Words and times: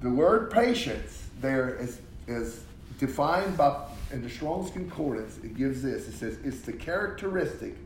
the 0.00 0.10
word 0.10 0.50
patience 0.50 1.26
there 1.40 1.76
is, 1.76 2.00
is 2.26 2.64
defined 2.98 3.56
by, 3.56 3.84
in 4.12 4.22
the 4.22 4.30
Strong's 4.30 4.70
Concordance, 4.70 5.38
it 5.42 5.56
gives 5.56 5.82
this. 5.82 6.08
It 6.08 6.14
says, 6.14 6.38
it's 6.44 6.60
the 6.60 6.72
characteristic 6.72 7.76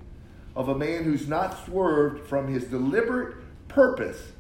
of 0.55 0.69
a 0.69 0.75
man 0.77 1.05
who's 1.05 1.29
not 1.29 1.65
swerved 1.65 2.27
from 2.27 2.53
his 2.53 2.65
deliberate 2.65 3.37
purpose 3.69 4.33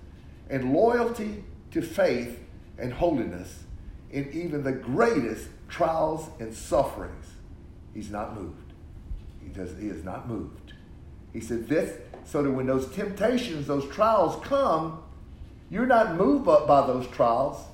and 0.50 0.72
loyalty 0.72 1.45
to 1.70 1.80
faith 1.80 2.38
and 2.79 2.93
holiness 2.93 3.64
in 4.11 4.30
even 4.32 4.62
the 4.62 4.73
greatest 4.73 5.48
trials 5.68 6.29
and 6.39 6.54
sufferings. 6.54 7.27
He's 7.95 8.11
not 8.11 8.34
moved. 8.34 8.73
He, 9.43 9.48
does, 9.48 9.70
he 9.79 9.89
is 9.89 10.04
not 10.04 10.29
moved. 10.29 10.75
He 11.32 11.41
said 11.41 11.66
this 11.68 11.98
so 12.25 12.43
that 12.43 12.50
when 12.50 12.66
those 12.66 12.91
temptations, 12.93 13.66
those 13.66 13.89
trials 13.89 14.43
come, 14.45 15.02
you're 15.70 15.86
not 15.86 16.16
moved 16.16 16.45
by 16.45 16.86
those 16.86 17.07
trials. 17.09 17.64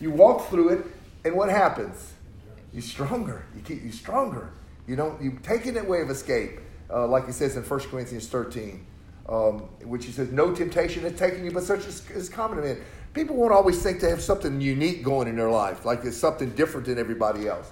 You 0.00 0.10
walk 0.10 0.48
through 0.48 0.70
it, 0.70 0.86
and 1.24 1.34
what 1.34 1.50
happens? 1.50 2.14
You're 2.72 2.82
stronger. 2.82 3.44
You 3.54 3.62
keep 3.62 3.84
you 3.84 3.92
stronger. 3.92 4.50
You 4.86 4.96
don't 4.96 5.20
you 5.22 5.38
taking 5.42 5.74
that 5.74 5.86
way 5.86 6.00
of 6.00 6.10
escape, 6.10 6.58
uh, 6.92 7.06
like 7.06 7.28
it 7.28 7.34
says 7.34 7.56
in 7.56 7.62
1 7.62 7.80
Corinthians 7.90 8.26
13, 8.28 8.86
um, 9.28 9.58
which 9.84 10.06
he 10.06 10.12
says, 10.12 10.32
"No 10.32 10.54
temptation 10.54 11.02
has 11.02 11.18
taken 11.18 11.44
you, 11.44 11.50
but 11.50 11.64
such 11.64 11.86
as 11.86 12.08
is 12.10 12.28
common 12.28 12.56
to 12.56 12.64
men." 12.64 12.78
People 13.12 13.34
won't 13.36 13.52
always 13.52 13.82
think 13.82 14.00
they 14.00 14.08
have 14.08 14.22
something 14.22 14.60
unique 14.60 15.02
going 15.02 15.26
in 15.26 15.36
their 15.36 15.50
life, 15.50 15.84
like 15.84 16.04
it's 16.04 16.16
something 16.16 16.50
different 16.50 16.86
than 16.86 16.96
everybody 16.98 17.48
else. 17.48 17.70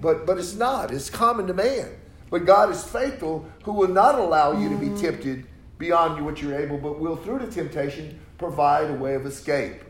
But 0.00 0.26
but 0.26 0.38
it's 0.38 0.54
not. 0.54 0.90
It's 0.90 1.08
common 1.08 1.46
to 1.46 1.54
man. 1.54 1.88
But 2.30 2.46
God 2.46 2.70
is 2.70 2.82
faithful, 2.82 3.46
who 3.62 3.72
will 3.72 3.88
not 3.88 4.18
allow 4.18 4.58
you 4.58 4.68
to 4.70 4.76
be 4.76 4.88
tempted 5.00 5.46
beyond 5.78 6.24
what 6.24 6.40
you're 6.40 6.58
able, 6.58 6.78
but 6.78 6.98
will 6.98 7.16
through 7.16 7.40
the 7.40 7.46
temptation 7.46 8.18
provide 8.38 8.90
a 8.90 8.94
way 8.94 9.14
of 9.14 9.26
escape. 9.26 9.82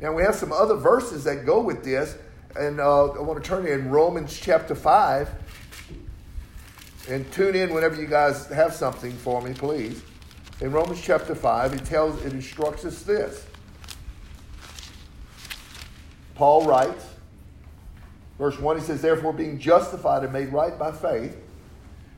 Now 0.00 0.12
we 0.12 0.22
have 0.22 0.34
some 0.34 0.52
other 0.52 0.76
verses 0.76 1.24
that 1.24 1.46
go 1.46 1.60
with 1.60 1.84
this, 1.84 2.16
and 2.56 2.80
uh, 2.80 3.06
I 3.12 3.20
want 3.20 3.42
to 3.42 3.48
turn 3.48 3.66
in 3.66 3.90
Romans 3.90 4.38
chapter 4.38 4.74
five, 4.74 5.30
and 7.08 7.30
tune 7.32 7.54
in 7.54 7.72
whenever 7.72 8.00
you 8.00 8.06
guys 8.06 8.46
have 8.48 8.74
something 8.74 9.12
for 9.12 9.42
me, 9.42 9.54
please. 9.54 10.02
In 10.60 10.72
Romans 10.72 11.00
chapter 11.02 11.34
five, 11.34 11.72
it 11.72 11.84
tells, 11.84 12.24
it 12.24 12.32
instructs 12.32 12.84
us 12.84 13.02
this. 13.02 13.46
Paul 16.34 16.66
writes, 16.66 17.06
verse 18.38 18.58
1, 18.58 18.78
he 18.78 18.82
says, 18.82 19.00
Therefore, 19.00 19.32
being 19.32 19.58
justified 19.58 20.24
and 20.24 20.32
made 20.32 20.52
right 20.52 20.76
by 20.78 20.90
faith, 20.90 21.36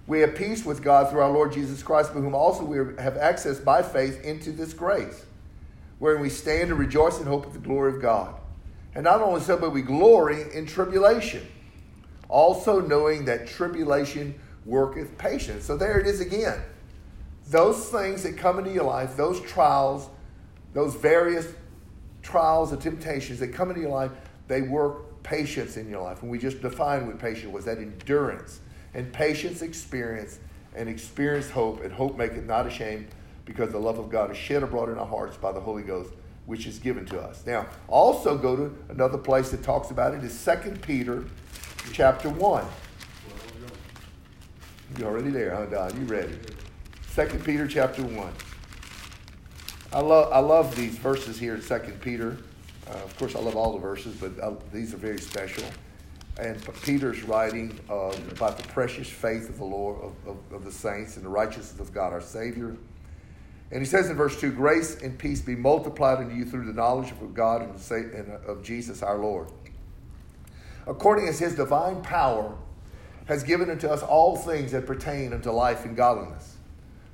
we 0.06 0.20
have 0.20 0.34
peace 0.34 0.64
with 0.64 0.82
God 0.82 1.10
through 1.10 1.20
our 1.20 1.30
Lord 1.30 1.52
Jesus 1.52 1.82
Christ, 1.82 2.14
by 2.14 2.20
whom 2.20 2.34
also 2.34 2.64
we 2.64 2.78
have 3.02 3.16
access 3.16 3.58
by 3.58 3.82
faith 3.82 4.24
into 4.24 4.52
this 4.52 4.72
grace, 4.72 5.26
wherein 5.98 6.20
we 6.20 6.28
stand 6.28 6.70
and 6.70 6.78
rejoice 6.78 7.20
in 7.20 7.26
hope 7.26 7.46
of 7.46 7.52
the 7.52 7.58
glory 7.58 7.94
of 7.94 8.02
God. 8.02 8.34
And 8.94 9.04
not 9.04 9.20
only 9.20 9.40
so, 9.40 9.56
but 9.56 9.70
we 9.70 9.82
glory 9.82 10.44
in 10.54 10.66
tribulation, 10.66 11.46
also 12.28 12.80
knowing 12.80 13.24
that 13.26 13.46
tribulation 13.46 14.38
worketh 14.64 15.16
patience. 15.18 15.64
So 15.64 15.76
there 15.76 15.98
it 16.00 16.06
is 16.06 16.20
again. 16.20 16.60
Those 17.48 17.88
things 17.88 18.22
that 18.24 18.36
come 18.36 18.58
into 18.58 18.72
your 18.72 18.84
life, 18.84 19.16
those 19.16 19.40
trials, 19.42 20.08
those 20.72 20.94
various 20.94 21.46
trials 22.22 22.72
and 22.72 22.80
temptations 22.80 23.38
that 23.40 23.48
come 23.48 23.68
into 23.68 23.82
your 23.82 23.90
life, 23.90 24.10
they 24.48 24.62
work 24.62 25.22
patience 25.22 25.76
in 25.76 25.88
your 25.88 26.02
life. 26.02 26.22
And 26.22 26.30
we 26.30 26.38
just 26.38 26.60
defined 26.60 27.06
what 27.06 27.18
patience 27.18 27.52
was 27.52 27.64
that 27.66 27.78
endurance. 27.78 28.60
And 28.94 29.12
patience, 29.12 29.62
experience, 29.62 30.38
and 30.74 30.88
experience 30.88 31.50
hope, 31.50 31.82
and 31.82 31.92
hope 31.92 32.16
make 32.16 32.32
it 32.32 32.46
not 32.46 32.66
ashamed, 32.66 33.08
because 33.46 33.70
the 33.70 33.78
love 33.78 33.98
of 33.98 34.10
God 34.10 34.30
is 34.30 34.36
shed 34.36 34.62
abroad 34.62 34.90
in 34.90 34.98
our 34.98 35.06
hearts 35.06 35.38
by 35.38 35.52
the 35.52 35.60
Holy 35.60 35.82
Ghost, 35.82 36.10
which 36.44 36.66
is 36.66 36.78
given 36.78 37.06
to 37.06 37.18
us. 37.18 37.46
Now, 37.46 37.66
also 37.88 38.36
go 38.36 38.54
to 38.56 38.76
another 38.90 39.16
place 39.16 39.50
that 39.50 39.62
talks 39.62 39.90
about 39.90 40.12
it 40.12 40.22
is 40.22 40.44
2 40.44 40.72
Peter 40.82 41.24
chapter 41.92 42.28
1. 42.28 42.64
You're 44.98 45.08
already 45.08 45.30
there, 45.30 45.54
huh, 45.54 45.66
Don? 45.66 46.00
You 46.00 46.06
ready? 46.06 46.38
2 47.14 47.26
Peter 47.44 47.66
chapter 47.66 48.02
1. 48.02 48.32
I 49.92 50.00
love, 50.00 50.32
I 50.32 50.40
love 50.40 50.74
these 50.76 50.98
verses 50.98 51.38
here 51.38 51.54
in 51.54 51.62
2 51.62 51.78
Peter. 52.00 52.38
Uh, 52.88 52.92
of 52.98 53.16
course, 53.18 53.34
I 53.34 53.40
love 53.40 53.56
all 53.56 53.72
the 53.72 53.78
verses, 53.78 54.16
but 54.16 54.32
I, 54.42 54.52
these 54.72 54.92
are 54.92 54.98
very 54.98 55.18
special. 55.18 55.64
And 56.38 56.60
Peter's 56.82 57.22
writing 57.22 57.78
uh, 57.88 58.14
about 58.30 58.58
the 58.58 58.64
precious 58.68 59.08
faith 59.08 59.48
of 59.48 59.58
the 59.58 59.64
Lord, 59.64 60.02
of, 60.02 60.12
of, 60.26 60.36
of, 60.52 60.64
the 60.64 60.72
saints, 60.72 61.16
and 61.16 61.24
the 61.24 61.30
righteousness 61.30 61.80
of 61.80 61.94
God 61.94 62.12
our 62.12 62.20
Savior. 62.20 62.76
And 63.70 63.80
he 63.80 63.86
says 63.86 64.08
in 64.08 64.16
verse 64.16 64.40
2 64.40 64.52
Grace 64.52 65.00
and 65.02 65.18
peace 65.18 65.40
be 65.40 65.56
multiplied 65.56 66.18
unto 66.18 66.34
you 66.34 66.44
through 66.44 66.66
the 66.66 66.72
knowledge 66.72 67.10
of 67.10 67.34
God 67.34 67.62
and 67.62 68.30
uh, 68.30 68.50
of 68.50 68.62
Jesus 68.62 69.02
our 69.02 69.18
Lord. 69.18 69.48
According 70.86 71.28
as 71.28 71.38
his 71.38 71.56
divine 71.56 72.02
power 72.02 72.56
has 73.26 73.42
given 73.42 73.70
unto 73.70 73.88
us 73.88 74.02
all 74.02 74.36
things 74.36 74.70
that 74.70 74.86
pertain 74.86 75.32
unto 75.32 75.50
life 75.50 75.84
and 75.84 75.96
godliness, 75.96 76.56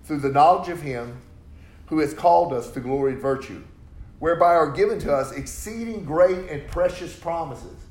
through 0.05 0.21
the 0.21 0.29
knowledge 0.29 0.69
of 0.69 0.83
him 0.83 1.23
who 1.87 2.01
has 2.01 2.13
called 2.13 2.53
us 2.53 2.71
to 2.73 2.81
glory 2.81 3.13
and 3.13 3.23
virtue, 3.23 3.63
whereby 4.19 4.55
are 4.55 4.71
given 4.71 4.99
to 4.99 5.13
us 5.13 5.33
exceeding 5.33 6.05
great 6.05 6.51
and 6.51 6.69
precious 6.69 7.17
promises, 7.19 7.87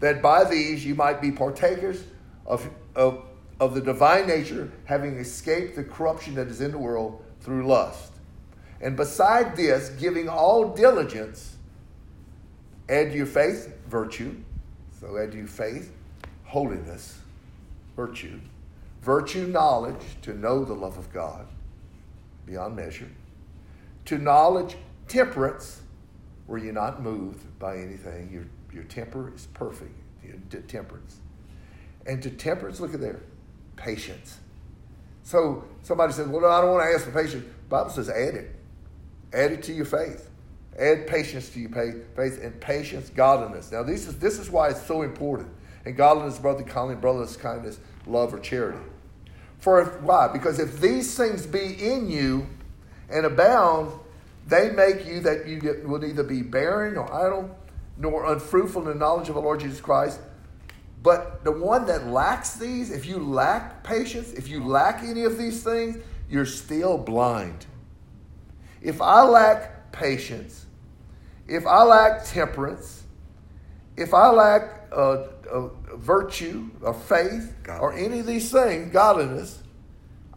that 0.00 0.22
by 0.22 0.44
these 0.44 0.84
you 0.84 0.94
might 0.94 1.20
be 1.20 1.30
partakers 1.30 2.04
of, 2.46 2.68
of, 2.96 3.22
of 3.60 3.74
the 3.74 3.80
divine 3.80 4.26
nature, 4.26 4.72
having 4.86 5.18
escaped 5.18 5.76
the 5.76 5.84
corruption 5.84 6.34
that 6.34 6.48
is 6.48 6.62
in 6.62 6.70
the 6.70 6.78
world 6.78 7.22
through 7.42 7.66
lust. 7.66 8.12
And 8.80 8.96
beside 8.96 9.56
this, 9.56 9.90
giving 9.90 10.28
all 10.28 10.70
diligence, 10.74 11.56
add 12.88 13.12
to 13.12 13.16
your 13.16 13.26
faith 13.26 13.72
virtue. 13.86 14.36
So 15.00 15.18
add 15.18 15.32
to 15.32 15.38
your 15.38 15.46
faith 15.46 15.92
holiness, 16.44 17.18
virtue. 17.96 18.40
Virtue, 19.02 19.46
knowledge, 19.46 20.02
to 20.22 20.34
know 20.34 20.64
the 20.64 20.74
love 20.74 20.96
of 20.96 21.12
God 21.12 21.46
beyond 22.46 22.76
measure 22.76 23.08
to 24.06 24.18
knowledge, 24.18 24.76
temperance, 25.08 25.82
where 26.46 26.58
you're 26.58 26.72
not 26.72 27.02
moved 27.02 27.58
by 27.58 27.76
anything. 27.78 28.30
Your, 28.32 28.44
your 28.72 28.84
temper 28.84 29.32
is 29.34 29.46
perfect, 29.54 29.92
temperance. 30.68 31.16
And 32.06 32.22
to 32.22 32.30
temperance, 32.30 32.80
look 32.80 32.94
at 32.94 33.00
there, 33.00 33.20
patience. 33.76 34.38
So 35.22 35.64
somebody 35.82 36.12
says, 36.12 36.26
Well, 36.28 36.44
I 36.50 36.60
don't 36.60 36.72
want 36.72 36.88
to 36.88 36.94
ask 36.94 37.04
for 37.04 37.12
patience. 37.12 37.44
The 37.44 37.68
Bible 37.68 37.90
says, 37.90 38.08
add 38.08 38.34
it. 38.34 38.54
Add 39.32 39.52
it 39.52 39.62
to 39.64 39.72
your 39.72 39.86
faith. 39.86 40.28
Add 40.78 41.06
patience 41.06 41.48
to 41.50 41.60
your 41.60 41.70
faith 41.70 42.42
and 42.42 42.60
patience, 42.60 43.10
godliness. 43.10 43.70
Now, 43.72 43.82
this 43.82 44.06
is, 44.06 44.18
this 44.18 44.38
is 44.38 44.50
why 44.50 44.68
it's 44.68 44.82
so 44.82 45.02
important. 45.02 45.48
And 45.84 45.96
godliness, 45.96 46.38
brotherly 46.38 46.70
kindness, 46.70 47.00
brother's 47.00 47.36
kindness, 47.36 47.80
love, 48.06 48.32
or 48.32 48.38
charity. 48.38 48.78
For 49.58 49.80
if, 49.80 50.00
why? 50.02 50.28
Because 50.28 50.58
if 50.58 50.80
these 50.80 51.16
things 51.16 51.46
be 51.46 51.74
in 51.82 52.10
you, 52.10 52.46
and 53.12 53.26
abound, 53.26 53.92
they 54.46 54.70
make 54.70 55.06
you 55.06 55.20
that 55.20 55.46
you 55.46 55.82
will 55.84 56.00
neither 56.00 56.24
be 56.24 56.42
barren 56.42 56.96
or 56.96 57.12
idle 57.14 57.56
nor 57.98 58.32
unfruitful 58.32 58.82
in 58.82 58.88
the 58.88 58.94
knowledge 58.94 59.28
of 59.28 59.34
the 59.34 59.40
Lord 59.40 59.60
Jesus 59.60 59.80
Christ. 59.80 60.18
But 61.02 61.42
the 61.42 61.50
one 61.50 61.86
that 61.86 62.06
lacks 62.06 62.54
these, 62.54 62.90
if 62.90 63.06
you 63.06 63.18
lack 63.18 63.82
patience, 63.82 64.32
if 64.32 64.48
you 64.48 64.64
lack 64.64 65.02
any 65.02 65.24
of 65.24 65.36
these 65.36 65.62
things, 65.64 65.98
you're 66.30 66.46
still 66.46 66.96
blind. 66.96 67.66
If 68.80 69.02
I 69.02 69.22
lack 69.22 69.90
patience, 69.92 70.66
if 71.48 71.66
I 71.66 71.82
lack 71.82 72.24
temperance, 72.24 73.02
if 73.96 74.14
I 74.14 74.30
lack 74.30 74.88
uh, 74.92 75.26
uh, 75.52 75.68
virtue 75.96 76.70
or 76.80 76.94
faith 76.94 77.54
or 77.68 77.92
any 77.92 78.20
of 78.20 78.26
these 78.26 78.50
things, 78.50 78.92
godliness, 78.92 79.62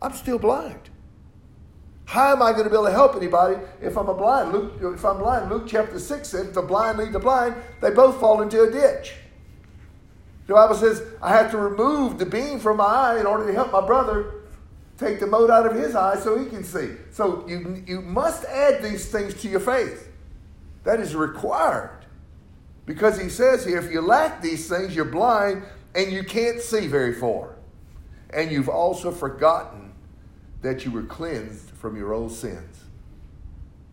I'm 0.02 0.14
still 0.14 0.40
blind. 0.40 0.90
How 2.06 2.32
am 2.32 2.42
I 2.42 2.52
going 2.52 2.66
to 2.66 2.70
be 2.70 2.76
able 2.76 2.86
to 2.86 2.92
help 2.92 3.16
anybody 3.16 3.58
if 3.82 3.98
I'm 3.98 4.10
a 4.10 4.14
blind? 4.14 4.52
Luke, 4.52 4.74
if 4.96 5.04
I'm 5.04 5.18
blind, 5.18 5.50
Luke 5.50 5.66
chapter 5.68 6.00
6 6.00 6.28
said, 6.28 6.54
the 6.54 6.62
blind 6.62 7.00
lead 7.00 7.14
the 7.14 7.20
blind, 7.20 7.56
they 7.82 7.90
both 7.90 8.20
fall 8.20 8.42
into 8.42 8.62
a 8.62 8.72
ditch. 8.72 9.16
The 10.48 10.54
Bible 10.54 10.76
says, 10.76 11.02
I 11.22 11.32
have 11.32 11.52
to 11.52 11.58
remove 11.58 12.20
the 12.20 12.26
beam 12.26 12.60
from 12.60 12.78
my 12.78 12.86
eye 12.86 13.20
in 13.20 13.26
order 13.26 13.48
to 13.48 13.54
help 13.54 13.72
my 13.72 13.86
brother 13.86 14.34
take 14.98 15.20
the 15.20 15.28
mote 15.28 15.50
out 15.50 15.66
of 15.66 15.76
his 15.76 15.96
eye 15.96 16.18
so 16.18 16.38
he 16.38 16.46
can 16.46 16.64
see. 16.64 16.92
So 17.12 17.46
you, 17.48 17.84
you 17.86 18.02
must 18.02 18.46
add 18.46 18.84
these 18.84 19.12
things 19.12 19.34
to 19.42 19.50
your 19.50 19.60
faith. 19.60 20.08
That 20.84 21.00
is 21.00 21.16
required. 21.16 22.06
Because 22.86 23.20
he 23.20 23.30
says 23.30 23.66
here, 23.66 23.80
if 23.80 23.92
you 23.92 24.02
lack 24.02 24.42
these 24.42 24.70
things, 24.70 24.96
you're 24.96 25.06
blind 25.06 25.64
and 25.96 26.12
you 26.12 26.24
can't 26.24 26.62
see 26.62 26.88
very 26.88 27.14
far. 27.14 27.56
And 28.32 28.52
you've 28.52 28.70
also 28.70 29.12
forgotten 29.12 29.94
that 30.62 30.86
you 30.86 30.92
were 30.92 31.04
cleansed 31.04 31.72
from 31.72 31.98
your 31.98 32.14
old 32.14 32.32
sins. 32.32 32.84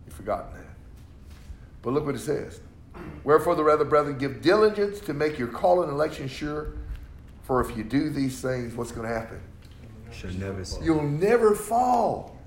You've 0.05 0.15
forgotten 0.15 0.53
that. 0.53 0.75
But 1.81 1.93
look 1.93 2.05
what 2.05 2.15
it 2.15 2.19
says. 2.19 2.59
Wherefore, 3.23 3.55
the 3.55 3.63
rather, 3.63 3.85
brethren, 3.85 4.17
give 4.17 4.41
diligence 4.41 4.99
to 5.01 5.13
make 5.13 5.39
your 5.39 5.47
call 5.47 5.83
and 5.83 5.91
election 5.91 6.27
sure. 6.27 6.73
For 7.43 7.61
if 7.61 7.75
you 7.75 7.83
do 7.83 8.09
these 8.09 8.41
things, 8.41 8.75
what's 8.75 8.91
going 8.91 9.07
to 9.07 9.13
happen? 9.13 9.39
never 10.37 10.63
You'll 10.81 11.03
never 11.03 11.55
fall. 11.55 12.37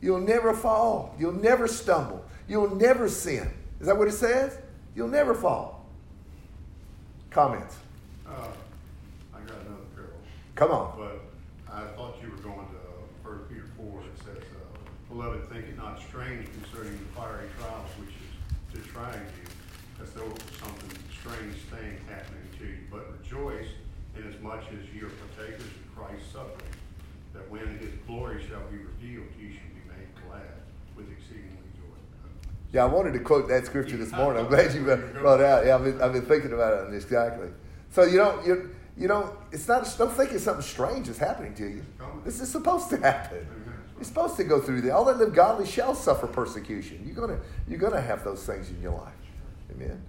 You'll 0.00 0.20
never 0.20 0.54
fall. 0.54 1.14
You'll 1.18 1.32
never 1.32 1.68
stumble. 1.68 2.24
You'll 2.48 2.74
never 2.74 3.08
sin. 3.08 3.50
Is 3.80 3.86
that 3.86 3.96
what 3.96 4.08
it 4.08 4.12
says? 4.12 4.58
You'll 4.94 5.08
never 5.08 5.34
fall. 5.34 5.86
Comments? 7.30 7.76
Uh, 8.26 8.32
I 9.32 9.40
got 9.40 9.56
another 9.60 9.86
parable. 9.94 10.18
Come 10.54 10.70
on. 10.72 10.98
But 10.98 11.72
I 11.72 11.84
thought 11.94 12.16
you 12.22 12.30
were 12.30 12.42
going 12.42 12.66
to 12.66 12.80
First 13.22 13.48
Peter 13.48 13.66
four. 13.76 14.00
It 14.00 14.18
says, 14.24 14.42
uh, 14.42 14.78
"Beloved, 15.08 15.48
think 15.48 15.66
it 15.66 15.76
not 15.76 16.00
strange 16.00 16.48
concerning 16.60 16.98
the 16.98 17.20
fiery 17.20 17.46
trials 17.58 17.88
which 18.00 18.10
is 18.10 18.82
to 18.82 18.88
try 18.92 19.12
you, 19.14 19.39
as 20.02 20.12
though 20.12 20.24
was 20.24 20.42
something 20.60 20.90
strange 21.12 21.56
thing 21.70 21.98
happening 22.08 22.48
to 22.58 22.64
you. 22.64 22.78
But 22.90 23.12
rejoice 23.20 23.68
inasmuch 24.16 24.64
as 24.72 24.94
ye 24.94 25.02
are 25.02 25.10
partakers 25.10 25.60
of 25.60 25.96
Christ's 25.96 26.32
suffering, 26.32 26.74
that 27.34 27.48
when 27.50 27.66
His 27.78 27.92
glory 28.06 28.42
shall 28.48 28.62
be 28.70 28.78
revealed, 28.78 29.28
ye 29.38 29.52
shall 29.52 29.70
be 29.74 29.84
made 29.88 30.08
glad 30.26 30.60
with 30.96 31.10
exceedingly 31.10 31.68
joy." 31.76 31.96
Yeah, 32.72 32.84
I 32.84 32.86
wanted 32.86 33.12
to 33.14 33.20
quote 33.20 33.48
that 33.48 33.66
scripture 33.66 33.96
this 33.96 34.12
morning. 34.12 34.42
I'm 34.44 34.48
glad 34.48 34.74
you 34.74 34.82
brought 35.20 35.40
it 35.40 35.46
out. 35.46 35.66
Yeah, 35.66 35.76
I've 35.76 35.84
been, 35.84 36.00
I've 36.00 36.12
been 36.12 36.26
thinking 36.26 36.52
about 36.52 36.88
it 36.88 36.94
exactly. 36.94 37.48
So 37.90 38.04
you 38.04 38.16
don't 38.16 38.46
you 38.46 38.70
you 38.96 39.08
don't 39.08 39.32
it's 39.52 39.66
not 39.68 39.92
don't 39.98 40.12
think 40.12 40.32
it's 40.32 40.44
something 40.44 40.62
strange 40.62 41.08
is 41.08 41.18
happening 41.18 41.54
to 41.54 41.66
you. 41.66 41.84
This 42.24 42.40
is 42.40 42.48
supposed 42.48 42.90
to 42.90 42.96
happen. 42.98 43.46
You're 43.96 44.04
supposed 44.04 44.36
to 44.36 44.44
go 44.44 44.60
through 44.60 44.80
that. 44.82 44.92
All 44.92 45.04
that 45.06 45.18
live 45.18 45.34
godly 45.34 45.66
shall 45.66 45.94
suffer 45.94 46.26
persecution. 46.26 47.02
You're 47.04 47.14
gonna 47.14 47.40
you're 47.68 47.78
gonna 47.78 48.00
have 48.00 48.24
those 48.24 48.44
things 48.44 48.70
in 48.70 48.80
your 48.80 48.92
life. 48.92 49.12
Amen. 49.70 50.02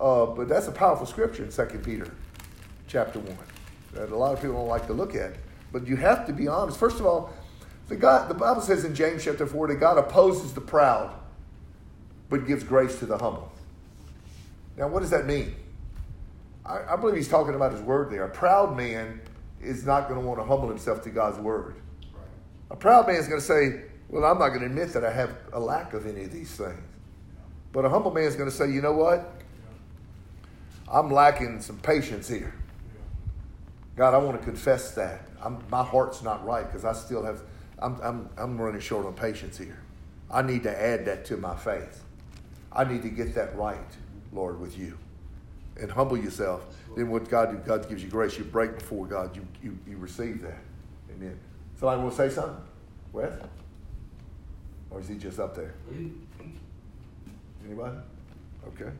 Uh, 0.00 0.26
but 0.26 0.48
that's 0.48 0.68
a 0.68 0.72
powerful 0.72 1.06
scripture 1.06 1.44
in 1.44 1.50
2 1.50 1.78
Peter 1.78 2.10
chapter 2.86 3.18
1 3.18 3.36
that 3.94 4.10
a 4.10 4.16
lot 4.16 4.32
of 4.32 4.40
people 4.40 4.56
don't 4.56 4.68
like 4.68 4.86
to 4.86 4.92
look 4.92 5.14
at. 5.14 5.34
But 5.72 5.86
you 5.86 5.96
have 5.96 6.26
to 6.26 6.32
be 6.32 6.48
honest. 6.48 6.78
First 6.78 7.00
of 7.00 7.06
all, 7.06 7.32
the 7.88 7.96
God 7.96 8.28
the 8.28 8.34
Bible 8.34 8.60
says 8.60 8.84
in 8.84 8.94
James 8.94 9.24
chapter 9.24 9.46
4 9.46 9.68
that 9.68 9.76
God 9.76 9.98
opposes 9.98 10.52
the 10.52 10.60
proud, 10.60 11.14
but 12.28 12.46
gives 12.46 12.64
grace 12.64 12.98
to 13.00 13.06
the 13.06 13.18
humble. 13.18 13.50
Now, 14.76 14.88
what 14.88 15.00
does 15.00 15.10
that 15.10 15.26
mean? 15.26 15.54
I, 16.64 16.92
I 16.92 16.96
believe 16.96 17.16
he's 17.16 17.28
talking 17.28 17.54
about 17.54 17.72
his 17.72 17.80
word 17.80 18.10
there. 18.10 18.24
A 18.24 18.28
proud 18.28 18.76
man 18.76 19.20
is 19.60 19.84
not 19.84 20.08
going 20.08 20.20
to 20.20 20.26
want 20.26 20.38
to 20.38 20.44
humble 20.44 20.68
himself 20.68 21.02
to 21.02 21.10
God's 21.10 21.38
word. 21.38 21.74
Right. 22.14 22.22
A 22.70 22.76
proud 22.76 23.06
man 23.06 23.16
is 23.16 23.26
going 23.26 23.40
to 23.40 23.46
say, 23.46 23.82
Well, 24.08 24.24
I'm 24.24 24.38
not 24.38 24.50
going 24.50 24.60
to 24.60 24.66
admit 24.66 24.92
that 24.92 25.04
I 25.04 25.12
have 25.12 25.36
a 25.52 25.58
lack 25.58 25.94
of 25.94 26.06
any 26.06 26.24
of 26.24 26.32
these 26.32 26.52
things. 26.52 26.78
But 27.72 27.84
a 27.84 27.88
humble 27.88 28.12
man 28.12 28.24
is 28.24 28.36
going 28.36 28.50
to 28.50 28.54
say, 28.54 28.70
You 28.70 28.82
know 28.82 28.92
what? 28.92 29.34
I'm 30.90 31.10
lacking 31.10 31.60
some 31.60 31.78
patience 31.78 32.28
here. 32.28 32.54
God, 33.96 34.14
I 34.14 34.18
want 34.18 34.38
to 34.38 34.44
confess 34.44 34.92
that. 34.92 35.28
I'm, 35.42 35.58
my 35.70 35.82
heart's 35.82 36.22
not 36.22 36.44
right 36.46 36.64
because 36.64 36.84
I 36.84 36.92
still 36.92 37.24
have, 37.24 37.42
I'm, 37.78 38.00
I'm, 38.02 38.30
I'm 38.36 38.60
running 38.60 38.80
short 38.80 39.06
on 39.06 39.14
patience 39.14 39.58
here. 39.58 39.78
I 40.30 40.42
need 40.42 40.62
to 40.62 40.82
add 40.82 41.04
that 41.06 41.24
to 41.26 41.36
my 41.36 41.56
faith. 41.56 42.04
I 42.72 42.84
need 42.84 43.02
to 43.02 43.08
get 43.08 43.34
that 43.34 43.56
right, 43.56 43.78
Lord, 44.32 44.60
with 44.60 44.78
you. 44.78 44.96
And 45.80 45.90
humble 45.90 46.16
yourself. 46.16 46.64
Then 46.96 47.08
what 47.08 47.28
God 47.28 47.64
God 47.64 47.88
gives 47.88 48.02
you 48.02 48.10
grace. 48.10 48.36
You 48.36 48.44
break 48.44 48.78
before 48.78 49.06
God. 49.06 49.36
You, 49.36 49.46
you, 49.62 49.78
you 49.86 49.96
receive 49.96 50.42
that. 50.42 50.58
Amen. 51.10 51.38
Somebody 51.78 52.02
want 52.02 52.16
to 52.16 52.16
say 52.16 52.34
something? 52.34 52.56
Wes? 53.12 53.32
Or 54.90 55.00
is 55.00 55.08
he 55.08 55.16
just 55.16 55.38
up 55.38 55.54
there? 55.54 55.74
Anybody? 57.68 57.96
Okay. 58.68 58.90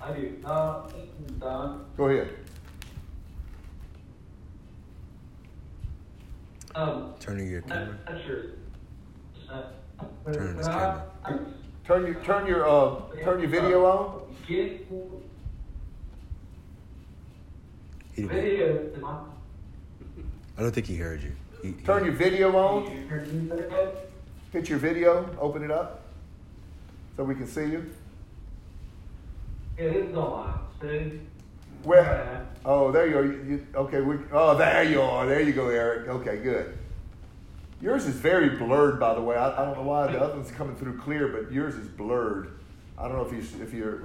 I 0.00 0.12
do. 0.12 0.36
Uh, 0.44 0.82
Don. 1.40 1.84
Go 1.96 2.04
ahead. 2.04 2.28
Um, 6.76 7.14
Turning 7.18 7.50
your 7.50 7.62
not, 7.62 7.68
camera. 7.70 7.98
not 8.08 8.24
sure. 8.24 8.42
Uh, 9.50 9.62
Turn 10.32 10.56
his 10.58 10.68
uh, 10.68 11.02
Turn 11.84 12.06
your 12.06 12.14
turn 12.22 12.46
your 12.46 12.68
uh 12.68 13.00
turn 13.22 13.40
your 13.40 13.48
video 13.50 13.84
on. 13.84 14.22
Get 14.48 14.86
video. 18.16 18.90
I 20.56 20.62
don't 20.62 20.72
think 20.72 20.86
he 20.86 20.96
heard 20.96 21.22
you. 21.22 21.32
He, 21.62 21.68
he- 21.68 21.74
Turn 21.84 22.04
your 22.04 22.14
video 22.14 22.56
on. 22.56 23.08
Yeah, 23.08 23.86
Hit 24.52 24.68
your 24.68 24.78
video. 24.78 25.28
Open 25.40 25.64
it 25.64 25.70
up 25.72 26.03
so 27.16 27.24
we 27.24 27.34
can 27.34 27.46
see 27.46 27.62
you. 27.66 27.90
this 29.76 29.94
is 29.94 30.16
on. 30.16 30.60
See? 30.80 31.20
Where? 31.82 32.46
Oh, 32.64 32.90
there 32.90 33.06
you 33.06 33.18
are. 33.18 33.24
You, 33.24 33.44
you- 33.48 33.66
okay, 33.74 34.00
we, 34.00 34.16
oh, 34.32 34.56
there 34.56 34.84
you 34.84 35.02
are. 35.02 35.26
There 35.26 35.40
you 35.40 35.52
go, 35.52 35.68
Eric. 35.68 36.08
Okay, 36.08 36.38
good. 36.38 36.76
Yours 37.80 38.06
is 38.06 38.14
very 38.14 38.50
blurred, 38.56 38.98
by 38.98 39.14
the 39.14 39.20
way. 39.20 39.36
I, 39.36 39.62
I 39.62 39.64
don't 39.66 39.76
know 39.76 39.82
why 39.82 40.10
the 40.10 40.18
other 40.20 40.34
one's 40.34 40.50
coming 40.50 40.74
through 40.76 40.98
clear, 40.98 41.28
but 41.28 41.52
yours 41.52 41.74
is 41.74 41.86
blurred. 41.88 42.52
I 42.96 43.08
don't 43.08 43.16
know 43.16 43.24
if 43.26 43.32
you 43.32 43.62
if 43.62 43.74
you're 43.74 44.02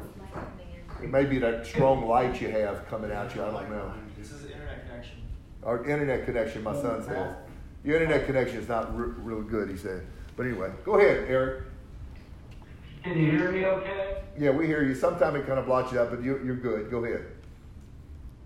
it 1.02 1.10
may 1.10 1.24
be 1.24 1.40
that 1.40 1.66
strong 1.66 2.06
light 2.06 2.42
you 2.42 2.50
have 2.50 2.86
coming 2.90 3.10
at 3.12 3.34
you. 3.36 3.42
I 3.44 3.52
don't 3.52 3.70
know. 3.70 3.94
This 4.18 4.32
is 4.32 4.42
the 4.42 4.52
internet 4.52 4.86
connection. 4.90 5.18
Our 5.64 5.86
internet 5.86 6.26
connection, 6.26 6.64
my 6.64 6.74
son 6.74 7.04
says. 7.06 7.36
Your 7.86 8.02
internet 8.02 8.26
connection 8.26 8.58
is 8.58 8.68
not 8.68 8.98
re- 8.98 9.14
real 9.20 9.42
good, 9.42 9.70
he 9.70 9.78
said. 9.78 10.06
But 10.36 10.48
anyway, 10.48 10.72
go 10.84 10.98
ahead, 11.00 11.26
Eric. 11.30 11.64
Can 13.10 13.26
you 13.26 13.32
hear 13.32 13.52
me 13.52 13.66
okay? 13.66 14.22
Yeah, 14.38 14.52
we 14.52 14.68
hear 14.68 14.84
you. 14.84 14.94
Sometimes 14.94 15.38
it 15.38 15.48
kind 15.48 15.58
of 15.58 15.66
blocks 15.66 15.92
you 15.92 16.00
out, 16.00 16.12
but 16.12 16.22
you, 16.22 16.40
you're 16.46 16.56
good. 16.56 16.92
Go 16.92 17.04
ahead. 17.04 17.26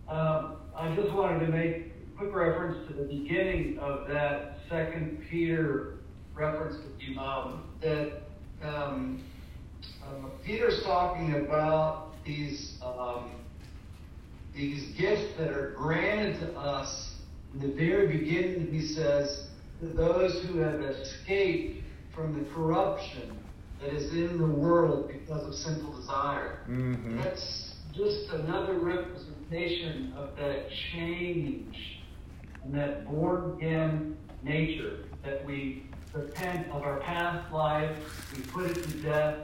Um, 0.07 0.55
I 0.73 0.95
just 0.95 1.11
wanted 1.11 1.45
to 1.45 1.51
make 1.51 2.15
quick 2.15 2.33
reference 2.33 2.87
to 2.87 2.93
the 2.93 3.03
beginning 3.03 3.77
of 3.79 4.07
that 4.07 4.59
Second 4.69 5.21
Peter 5.29 5.95
reference 6.33 6.77
that 6.77 7.01
you 7.01 7.19
Um, 7.19 7.63
that 7.81 8.21
um, 8.63 9.21
uh, 10.01 10.29
Peter's 10.45 10.81
talking 10.83 11.35
about 11.35 12.13
these 12.23 12.77
um, 12.81 13.31
these 14.55 14.95
gifts 14.97 15.35
that 15.37 15.49
are 15.49 15.71
granted 15.71 16.39
to 16.39 16.57
us. 16.57 17.15
In 17.53 17.59
the 17.59 17.75
very 17.75 18.17
beginning, 18.17 18.71
he 18.71 18.87
says, 18.87 19.47
to 19.81 19.87
those 19.87 20.41
who 20.43 20.59
have 20.59 20.79
escaped 20.79 21.83
from 22.15 22.33
the 22.33 22.49
corruption 22.51 23.37
that 23.83 23.93
is 23.93 24.13
in 24.13 24.37
the 24.37 24.45
world 24.45 25.09
because 25.09 25.45
of 25.45 25.55
sinful 25.55 25.93
desire. 25.97 26.59
Mm-hmm. 26.69 27.21
That's 27.21 27.75
just 27.93 28.29
another 28.31 28.73
representation 28.73 30.13
of 30.17 30.35
that 30.37 30.69
change 30.91 31.99
and 32.63 32.73
that 32.73 33.05
born 33.05 33.55
again 33.57 34.17
nature 34.41 34.99
that 35.23 35.45
we 35.45 35.83
repent 36.13 36.69
of 36.71 36.83
our 36.83 36.99
past 36.99 37.51
life, 37.51 37.97
we 38.35 38.41
put 38.43 38.65
it 38.71 38.83
to 38.83 38.97
death, 39.01 39.37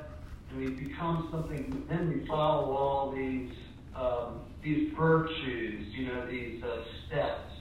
and 0.51 0.59
we 0.59 0.69
become 0.69 1.27
something. 1.31 1.85
Then 1.89 2.09
we 2.09 2.25
follow 2.27 2.71
all 2.71 3.11
these 3.11 3.51
um, 3.95 4.41
these 4.63 4.93
virtues, 4.93 5.93
you 5.93 6.07
know, 6.07 6.27
these 6.27 6.63
uh, 6.63 6.83
steps. 7.07 7.51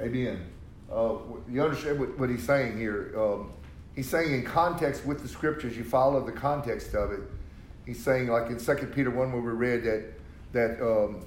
Amen. 0.00 0.46
Uh, 0.90 1.16
you 1.48 1.62
understand 1.62 1.98
what, 1.98 2.18
what 2.18 2.30
he's 2.30 2.44
saying 2.44 2.78
here? 2.78 3.14
Um, 3.16 3.52
he's 3.96 4.08
saying 4.08 4.32
in 4.32 4.44
context 4.44 5.04
with 5.04 5.20
the 5.20 5.28
scriptures, 5.28 5.76
you 5.76 5.82
follow 5.82 6.24
the 6.24 6.32
context 6.32 6.94
of 6.94 7.10
it. 7.10 7.20
He's 7.84 8.02
saying, 8.02 8.28
like 8.28 8.50
in 8.50 8.58
Second 8.58 8.92
Peter 8.92 9.10
one, 9.10 9.32
where 9.32 9.42
we 9.42 9.50
read 9.50 9.82
that 9.84 10.12
that 10.52 10.80
um, 10.80 11.26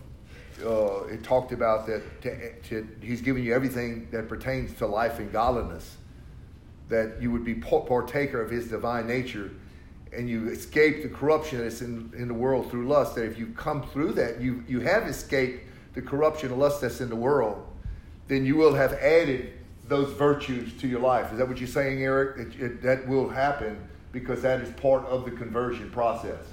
uh, 0.66 1.06
it 1.06 1.24
talked 1.24 1.52
about 1.52 1.86
that 1.88 2.22
to, 2.22 2.54
to, 2.62 2.88
he's 3.02 3.22
giving 3.22 3.44
you 3.44 3.54
everything 3.54 4.08
that 4.12 4.30
pertains 4.30 4.74
to 4.78 4.88
life 4.88 5.20
and 5.20 5.32
godliness, 5.32 5.98
that 6.88 7.22
you 7.22 7.32
would 7.32 7.44
be 7.44 7.56
partaker 7.56 8.42
of 8.42 8.50
his 8.50 8.70
divine 8.70 9.08
nature, 9.08 9.52
and 10.16 10.30
you 10.30 10.48
escape 10.48 11.04
the 11.04 11.10
corruption 11.10 11.60
that's 11.60 11.82
in, 11.82 12.12
in 12.18 12.28
the 12.28 12.34
world 12.34 12.70
through 12.72 12.88
lust. 12.88 13.16
That 13.16 13.26
if 13.26 13.38
you 13.38 13.48
come 13.48 13.84
through 13.84 14.14
that, 14.14 14.42
you 14.42 14.64
you 14.68 14.80
have 14.82 15.08
escaped 15.08 15.66
the 15.94 16.02
corruption 16.02 16.52
of 16.52 16.58
lust 16.58 16.82
that's 16.82 17.02
in 17.02 17.10
the 17.10 17.16
world 17.16 17.66
then 18.30 18.46
you 18.46 18.56
will 18.56 18.76
have 18.76 18.94
added 18.94 19.52
those 19.90 20.14
virtues 20.14 20.74
to 20.80 20.88
your 20.88 21.00
life. 21.00 21.32
Is 21.32 21.40
that 21.40 21.48
what 21.48 21.58
you're 21.58 21.68
saying, 21.68 22.02
Eric? 22.04 22.38
It, 22.38 22.62
it, 22.62 22.82
that 22.84 23.08
will 23.08 23.28
happen 23.28 23.78
because 24.12 24.42
that 24.44 24.62
is 24.62 24.70
part 24.80 25.06
of 25.06 25.26
the 25.26 25.32
conversion 25.32 25.90
process. 25.92 26.46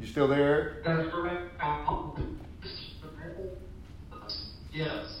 You 0.00 0.06
still 0.06 0.28
there, 0.28 0.40
Eric? 0.40 0.84
Yes. 4.72 5.20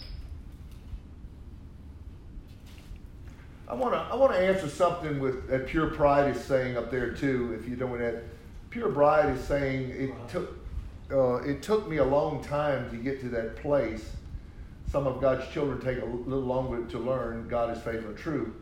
I 3.68 3.74
want 3.74 3.94
to 3.94 4.00
I 4.00 4.14
want 4.16 4.32
to 4.32 4.38
answer 4.38 4.68
something 4.68 5.18
with 5.18 5.48
that 5.48 5.66
Pure 5.66 5.88
Bride 5.88 6.34
is 6.36 6.42
saying 6.42 6.76
up 6.76 6.90
there 6.90 7.12
too. 7.12 7.56
If 7.58 7.68
you 7.68 7.76
don't 7.76 7.90
want 7.90 8.02
that, 8.02 8.24
Pure 8.70 8.90
Bride 8.90 9.36
is 9.36 9.42
saying 9.44 9.90
it 9.90 10.10
took 10.28 10.58
uh, 11.10 11.36
it 11.36 11.62
took 11.62 11.88
me 11.88 11.98
a 11.98 12.04
long 12.04 12.42
time 12.42 12.90
to 12.90 12.96
get 12.96 13.20
to 13.20 13.28
that 13.30 13.56
place. 13.56 14.10
Some 14.92 15.06
of 15.06 15.22
God's 15.22 15.50
children 15.50 15.80
take 15.80 16.02
a 16.02 16.04
little 16.04 16.44
longer 16.44 16.84
to 16.90 16.98
learn. 16.98 17.48
God 17.48 17.74
is 17.74 17.82
faithful 17.82 18.10
and 18.10 18.18
true. 18.18 18.54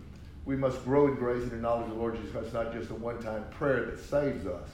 We 0.45 0.55
must 0.55 0.85
grow 0.85 1.09
in 1.09 1.17
grace 1.17 1.43
and 1.43 1.53
in 1.53 1.61
knowledge 1.61 1.89
of 1.89 1.91
the 1.91 1.97
Lord 1.97 2.15
Jesus 2.15 2.31
Christ. 2.31 2.47
It's 2.47 2.55
not 2.55 2.73
just 2.73 2.91
a 2.91 2.95
one-time 2.95 3.45
prayer 3.51 3.87
that 3.87 3.99
saves 3.99 4.47
us. 4.47 4.69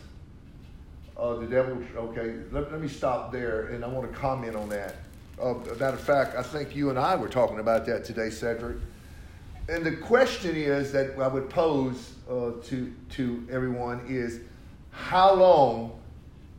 Uh, 1.17 1.37
the 1.37 1.47
devil. 1.47 1.83
Okay, 1.97 2.35
let, 2.53 2.71
let 2.71 2.79
me 2.79 2.89
stop 2.89 3.33
there, 3.33 3.69
and 3.69 3.83
I 3.83 3.89
want 3.89 4.07
to 4.13 4.19
comment 4.19 4.55
on 4.55 4.69
that. 4.69 4.97
Uh, 5.41 5.55
matter 5.81 5.97
of 5.97 6.01
fact, 6.01 6.37
I 6.37 6.43
think 6.43 6.77
you 6.77 6.91
and 6.91 6.99
I 6.99 7.17
were 7.17 7.29
talking 7.29 7.59
about 7.59 7.87
that 7.87 8.05
today, 8.05 8.29
Cedric. 8.29 8.77
and 9.71 9.85
the 9.85 9.97
question 9.97 10.55
is 10.55 10.93
that 10.93 11.19
I 11.19 11.27
would 11.27 11.49
pose 11.49 12.13
uh, 12.29 12.51
to 12.65 12.93
to 13.13 13.47
everyone 13.51 14.05
is, 14.07 14.41
how 14.91 15.33
long 15.35 15.99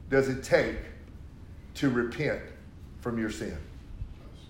does 0.09 0.27
it 0.27 0.43
take 0.43 0.77
to 1.75 1.91
repent 1.91 2.41
from 3.01 3.19
your 3.19 3.29
sin? 3.29 3.57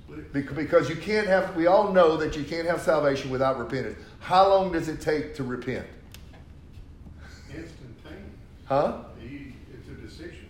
Split. 0.08 0.34
Bec- 0.34 0.56
Because 0.56 0.90
you 0.90 0.96
can't 0.96 1.28
have. 1.28 1.56
We 1.56 1.68
all 1.68 1.92
know 1.92 2.18
that 2.18 2.36
you 2.38 2.44
can't 2.44 2.68
have 2.68 2.82
salvation 2.82 3.30
without 3.30 3.58
repentance. 3.60 3.98
How 4.20 4.48
long 4.50 4.72
does 4.72 4.88
it 4.88 5.02
take 5.02 5.36
to 5.36 5.44
repent? 5.44 5.86
Instantaneous. 7.50 8.32
Huh? 8.66 9.04
It's 9.22 9.88
a 9.90 9.94
decision. 10.02 10.50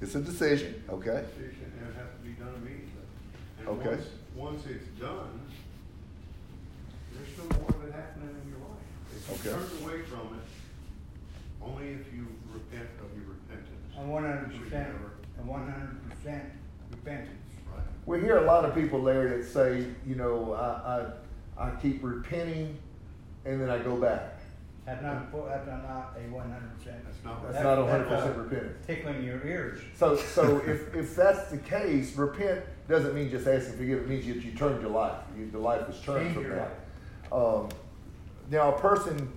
It's 0.00 0.14
a 0.14 0.20
decision. 0.20 0.82
Okay. 0.88 1.24
Decision, 1.36 1.72
and 1.80 1.88
it 1.90 1.94
has 1.96 2.08
to 2.16 2.26
be 2.26 2.32
done 2.32 2.54
immediately. 2.56 2.90
And 3.60 3.68
Okay. 3.68 3.88
once, 3.90 4.06
once 4.34 4.66
it's 4.66 4.88
done, 5.00 5.40
there's 7.12 7.38
no 7.38 7.58
more 7.60 7.70
of 7.70 7.88
it 7.88 7.92
happening 7.94 8.28
in 8.42 8.50
your 8.50 8.60
life. 8.60 9.16
If 9.16 9.44
you 9.44 9.50
Okay. 9.52 9.60
turn 9.60 9.82
away 9.84 10.02
from 10.02 10.38
it, 10.38 10.44
only 11.62 11.88
if 11.92 12.12
you 12.12 12.26
repent 12.52 12.88
of 13.00 13.08
your 13.16 13.28
repentance. 13.32 13.80
A 13.96 14.02
one 14.04 14.24
hundred 14.24 14.48
You 14.52 14.58
should 14.58 14.64
percent, 14.64 14.88
never- 14.92 15.48
one 15.48 15.70
hundred 15.70 16.10
percent 16.10 16.44
repentance. 16.90 17.40
Right. 18.06 18.20
We 18.20 18.26
hear 18.26 18.38
a 18.38 18.44
lot 18.44 18.64
of 18.64 18.74
people, 18.74 19.00
Larry, 19.00 19.38
that 19.38 19.46
say, 19.46 19.86
you 20.06 20.14
know, 20.14 20.52
I, 20.52 21.62
I, 21.62 21.68
I 21.68 21.76
keep 21.76 22.02
repenting, 22.02 22.78
and 23.44 23.60
then 23.60 23.70
I 23.70 23.78
go 23.78 23.96
back. 23.96 24.40
That's 24.86 25.02
not, 25.02 25.32
that's 25.32 25.66
not 25.66 26.14
a 26.14 26.30
one 26.30 26.50
hundred 26.50 26.76
percent. 26.76 27.02
That's 27.06 27.24
not 27.24 27.42
That's 27.42 27.54
right. 27.54 27.78
not 27.78 27.88
hundred 27.88 28.06
percent 28.06 28.36
repentance. 28.36 28.86
Tickling 28.86 29.24
your 29.24 29.42
ears. 29.46 29.80
So, 29.96 30.14
so 30.14 30.58
if, 30.66 30.94
if 30.94 31.16
that's 31.16 31.50
the 31.50 31.56
case, 31.56 32.14
repent 32.16 32.60
doesn't 32.86 33.14
mean 33.14 33.30
just 33.30 33.46
asking 33.46 33.78
forgive. 33.78 34.00
It 34.00 34.08
means 34.10 34.26
you, 34.26 34.34
you 34.34 34.52
turned 34.52 34.82
your 34.82 34.90
life. 34.90 35.16
You, 35.38 35.50
the 35.50 35.58
life 35.58 35.88
was 35.88 35.98
turned 36.00 36.26
Change 36.26 36.34
from 36.34 36.44
your 36.44 36.56
that. 36.56 37.34
Um, 37.34 37.70
now, 38.50 38.74
a 38.74 38.78
person, 38.78 39.32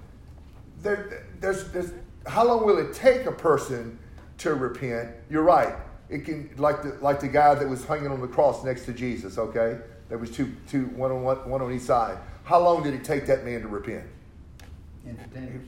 there, 0.81 1.25
there's, 1.39 1.69
there's, 1.71 1.93
how 2.25 2.45
long 2.45 2.65
will 2.65 2.79
it 2.79 2.93
take 2.93 3.25
a 3.25 3.31
person 3.31 3.97
to 4.39 4.53
repent? 4.53 5.11
You're 5.29 5.43
right. 5.43 5.75
It 6.09 6.25
can, 6.25 6.49
like 6.57 6.83
the, 6.83 6.97
like 7.01 7.19
the 7.19 7.27
guy 7.27 7.55
that 7.55 7.67
was 7.67 7.83
hanging 7.85 8.07
on 8.07 8.21
the 8.21 8.27
cross 8.27 8.63
next 8.63 8.85
to 8.85 8.93
Jesus. 8.93 9.37
Okay, 9.37 9.77
there 10.09 10.17
was 10.17 10.31
two, 10.31 10.55
two, 10.69 10.85
one 10.87 11.11
on 11.11 11.23
one, 11.23 11.49
one 11.49 11.61
on 11.61 11.73
each 11.73 11.81
side. 11.81 12.17
How 12.43 12.61
long 12.61 12.83
did 12.83 12.93
it 12.93 13.03
take 13.03 13.25
that 13.27 13.43
man 13.43 13.61
to 13.61 13.67
repent? 13.67 14.05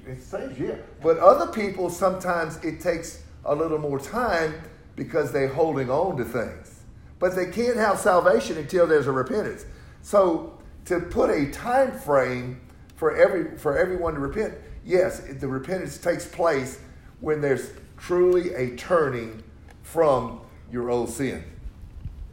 It 0.07 0.21
says, 0.21 0.57
yeah. 0.59 0.75
But 1.01 1.17
other 1.17 1.51
people, 1.51 1.89
sometimes 1.89 2.57
it 2.63 2.79
takes 2.79 3.23
a 3.45 3.55
little 3.55 3.77
more 3.77 3.99
time 3.99 4.53
because 4.95 5.31
they're 5.31 5.47
holding 5.47 5.89
on 5.89 6.17
to 6.17 6.25
things. 6.25 6.81
But 7.19 7.35
they 7.35 7.49
can't 7.51 7.77
have 7.77 7.99
salvation 7.99 8.57
until 8.57 8.87
there's 8.87 9.07
a 9.07 9.11
repentance. 9.11 9.65
So 10.01 10.57
to 10.85 10.99
put 10.99 11.29
a 11.29 11.51
time 11.51 11.91
frame 11.91 12.61
for 12.95 13.15
every 13.15 13.57
for 13.57 13.77
everyone 13.77 14.13
to 14.13 14.19
repent, 14.19 14.55
yes, 14.85 15.19
the 15.19 15.47
repentance 15.47 15.97
takes 15.97 16.25
place 16.25 16.79
when 17.19 17.41
there's 17.41 17.71
truly 17.97 18.53
a 18.53 18.75
turning 18.75 19.43
from 19.91 20.39
your 20.71 20.89
old 20.89 21.09
sin 21.09 21.43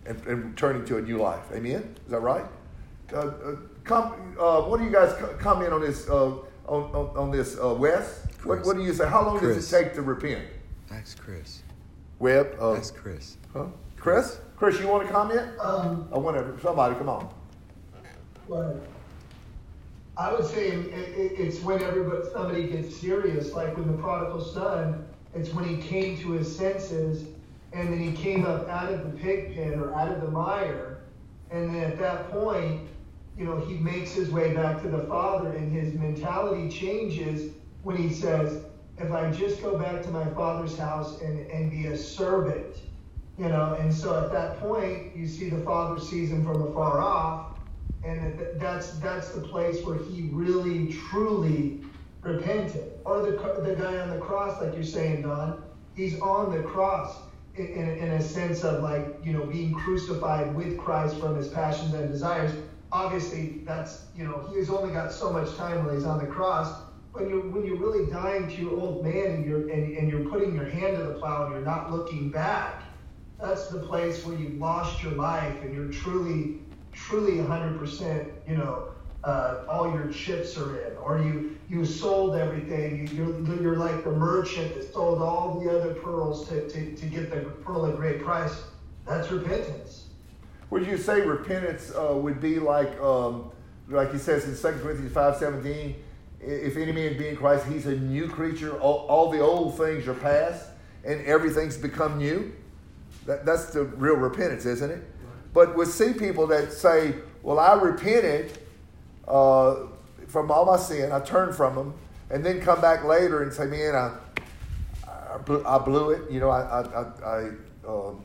and, 0.04 0.24
and 0.26 0.56
turning 0.56 0.84
to 0.86 0.98
a 0.98 1.02
new 1.02 1.16
life. 1.18 1.44
Amen? 1.52 1.94
Is 2.04 2.10
that 2.10 2.20
right? 2.20 2.44
Uh, 3.12 3.16
uh, 3.16 3.56
com- 3.84 4.36
uh, 4.38 4.62
what 4.62 4.78
do 4.78 4.84
you 4.84 4.90
guys 4.92 5.14
comment 5.38 5.72
on 5.72 5.80
this? 5.80 6.08
Uh, 6.08 6.36
on, 6.66 6.82
on, 6.94 7.16
on 7.16 7.30
this, 7.30 7.56
uh, 7.62 7.72
Wes? 7.74 8.26
What, 8.44 8.64
what 8.66 8.76
do 8.76 8.82
you 8.82 8.92
say? 8.92 9.08
How 9.08 9.24
long 9.24 9.38
does 9.40 9.72
it 9.72 9.76
take 9.84 9.94
to 9.94 10.02
repent? 10.02 10.44
Ask 10.90 11.18
Chris. 11.18 11.62
Webb? 12.18 12.56
Uh, 12.60 12.74
Ask 12.74 12.94
Chris. 12.96 13.36
huh? 13.52 13.66
Chris? 13.96 14.38
Chris, 14.56 14.80
you 14.80 14.88
want 14.88 15.06
to 15.06 15.12
comment? 15.12 15.48
Um, 15.60 16.08
Or 16.10 16.20
whatever. 16.20 16.56
Somebody, 16.62 16.94
come 16.96 17.08
on. 17.08 17.32
but 18.48 18.80
I 20.16 20.32
would 20.32 20.46
say 20.46 20.68
it, 20.68 20.86
it, 20.86 21.32
it's 21.38 21.60
when 21.60 21.82
everybody, 21.82 22.22
somebody 22.32 22.66
gets 22.68 22.96
serious, 22.96 23.52
like 23.52 23.76
when 23.76 23.86
the 23.86 23.98
prodigal 24.02 24.40
son, 24.42 25.04
it's 25.34 25.52
when 25.52 25.64
he 25.68 25.76
came 25.76 26.18
to 26.18 26.32
his 26.32 26.56
senses 26.56 27.28
and 27.76 27.92
then 27.92 28.00
he 28.00 28.12
came 28.12 28.46
up 28.46 28.66
out 28.70 28.90
of 28.90 29.04
the 29.04 29.18
pig 29.18 29.54
pen 29.54 29.78
or 29.78 29.94
out 29.94 30.10
of 30.10 30.22
the 30.22 30.30
mire. 30.30 31.02
And 31.50 31.74
then 31.74 31.84
at 31.84 31.98
that 31.98 32.30
point, 32.30 32.88
you 33.36 33.44
know, 33.44 33.60
he 33.60 33.74
makes 33.74 34.12
his 34.12 34.30
way 34.30 34.54
back 34.54 34.80
to 34.80 34.88
the 34.88 35.04
father 35.04 35.52
and 35.52 35.70
his 35.70 35.92
mentality 35.92 36.70
changes 36.70 37.52
when 37.82 37.96
he 37.98 38.10
says, 38.10 38.64
if 38.96 39.12
I 39.12 39.30
just 39.30 39.60
go 39.60 39.78
back 39.78 40.02
to 40.04 40.08
my 40.08 40.24
father's 40.30 40.78
house 40.78 41.20
and, 41.20 41.46
and 41.50 41.70
be 41.70 41.88
a 41.88 41.96
servant, 41.98 42.76
you 43.38 43.48
know, 43.50 43.76
and 43.78 43.92
so 43.92 44.24
at 44.24 44.32
that 44.32 44.58
point, 44.58 45.14
you 45.14 45.28
see 45.28 45.50
the 45.50 45.62
father 45.62 46.00
sees 46.00 46.30
him 46.30 46.44
from 46.46 46.62
afar 46.62 47.02
off, 47.02 47.58
and 48.02 48.40
that's 48.54 48.92
that's 49.00 49.28
the 49.32 49.42
place 49.42 49.84
where 49.84 49.98
he 49.98 50.30
really 50.32 50.90
truly 50.94 51.82
repented. 52.22 52.92
Or 53.04 53.20
the 53.20 53.32
the 53.32 53.74
guy 53.78 53.98
on 53.98 54.08
the 54.08 54.18
cross, 54.18 54.62
like 54.62 54.72
you're 54.72 54.82
saying, 54.82 55.22
Don, 55.22 55.62
he's 55.94 56.18
on 56.20 56.56
the 56.56 56.62
cross 56.62 57.25
in, 57.58 57.88
in, 57.98 58.10
a 58.10 58.20
sense 58.20 58.64
of 58.64 58.82
like 58.82 59.06
you 59.22 59.32
know 59.32 59.44
being 59.44 59.72
crucified 59.72 60.54
with 60.54 60.76
Christ 60.76 61.18
from 61.18 61.36
his 61.36 61.48
passions 61.48 61.94
and 61.94 62.10
desires. 62.10 62.52
Obviously, 62.92 63.62
that's 63.64 64.06
you 64.14 64.24
know 64.24 64.48
he's 64.54 64.70
only 64.70 64.92
got 64.92 65.12
so 65.12 65.32
much 65.32 65.54
time 65.56 65.84
when 65.84 65.94
he's 65.94 66.04
on 66.04 66.18
the 66.18 66.26
cross. 66.26 66.82
When 67.12 67.28
you're 67.28 67.40
when 67.40 67.64
you're 67.64 67.78
really 67.78 68.10
dying 68.10 68.48
to 68.48 68.54
your 68.54 68.72
old 68.78 69.04
man 69.04 69.26
and 69.26 69.46
you're 69.46 69.68
and, 69.70 69.96
and 69.96 70.10
you're 70.10 70.28
putting 70.28 70.54
your 70.54 70.66
hand 70.66 70.96
to 70.96 71.02
the 71.04 71.14
plow 71.14 71.44
and 71.46 71.54
you're 71.54 71.64
not 71.64 71.90
looking 71.90 72.30
back, 72.30 72.82
that's 73.40 73.68
the 73.68 73.80
place 73.80 74.24
where 74.24 74.36
you've 74.36 74.58
lost 74.58 75.02
your 75.02 75.12
life 75.12 75.56
and 75.62 75.74
you're 75.74 75.90
truly 75.90 76.58
truly 76.92 77.36
100% 77.36 78.26
you 78.48 78.56
know 78.56 78.88
uh, 79.26 79.64
all 79.68 79.92
your 79.92 80.08
chips 80.12 80.56
are 80.56 80.80
in 80.86 80.96
or 80.98 81.18
you 81.18 81.58
you 81.68 81.84
sold 81.84 82.36
everything 82.36 83.08
you, 83.08 83.44
you're, 83.46 83.62
you're 83.62 83.76
like 83.76 84.04
the 84.04 84.10
merchant 84.12 84.74
that 84.74 84.92
sold 84.92 85.20
all 85.20 85.60
the 85.60 85.68
other 85.68 85.94
pearls 85.94 86.48
to, 86.48 86.68
to, 86.68 86.94
to 86.94 87.06
get 87.06 87.30
the 87.30 87.40
pearl 87.64 87.86
at 87.86 87.96
great 87.96 88.22
price 88.22 88.62
that's 89.06 89.30
repentance 89.32 90.04
Would 90.70 90.86
you 90.86 90.96
say 90.96 91.20
repentance 91.20 91.92
uh, 91.94 92.14
would 92.14 92.40
be 92.40 92.58
like, 92.58 93.00
um, 93.00 93.50
like 93.88 94.12
he 94.12 94.18
says 94.18 94.44
in 94.46 94.54
2 94.56 94.80
Corinthians 94.80 95.12
five 95.12 95.36
seventeen, 95.36 95.94
if 96.40 96.76
any 96.76 96.92
man 96.92 97.16
be 97.16 97.28
in 97.28 97.36
Christ, 97.36 97.66
he's 97.66 97.86
a 97.86 97.94
new 97.96 98.28
creature. 98.28 98.78
All, 98.80 99.06
all 99.08 99.30
the 99.30 99.38
old 99.40 99.76
things 99.78 100.08
are 100.08 100.14
past, 100.14 100.68
and 101.04 101.24
everything's 101.24 101.76
become 101.76 102.18
new. 102.18 102.52
That, 103.26 103.46
that's 103.46 103.66
the 103.66 103.84
real 103.84 104.16
repentance, 104.16 104.66
isn't 104.66 104.90
it? 104.90 105.02
But 105.54 105.76
we 105.76 105.84
see 105.86 106.12
people 106.12 106.48
that 106.48 106.72
say, 106.72 107.14
"Well, 107.42 107.60
I 107.60 107.74
repented 107.74 108.58
uh, 109.28 109.76
from 110.28 110.50
all 110.50 110.64
my 110.64 110.76
sin. 110.76 111.12
I 111.12 111.20
turn 111.20 111.52
from 111.52 111.74
them, 111.74 111.94
and 112.30 112.44
then 112.44 112.60
come 112.60 112.80
back 112.80 113.04
later 113.04 113.42
and 113.42 113.52
say, 113.52 113.66
man, 113.66 113.94
I, 113.94 114.16
I, 115.34 115.38
blew, 115.38 115.64
I 115.64 115.78
blew 115.78 116.10
it. 116.10 116.30
You 116.30 116.40
know, 116.40 116.50
I, 116.50 116.80
I, 116.80 117.04
I, 117.24 117.50
um, 117.86 118.24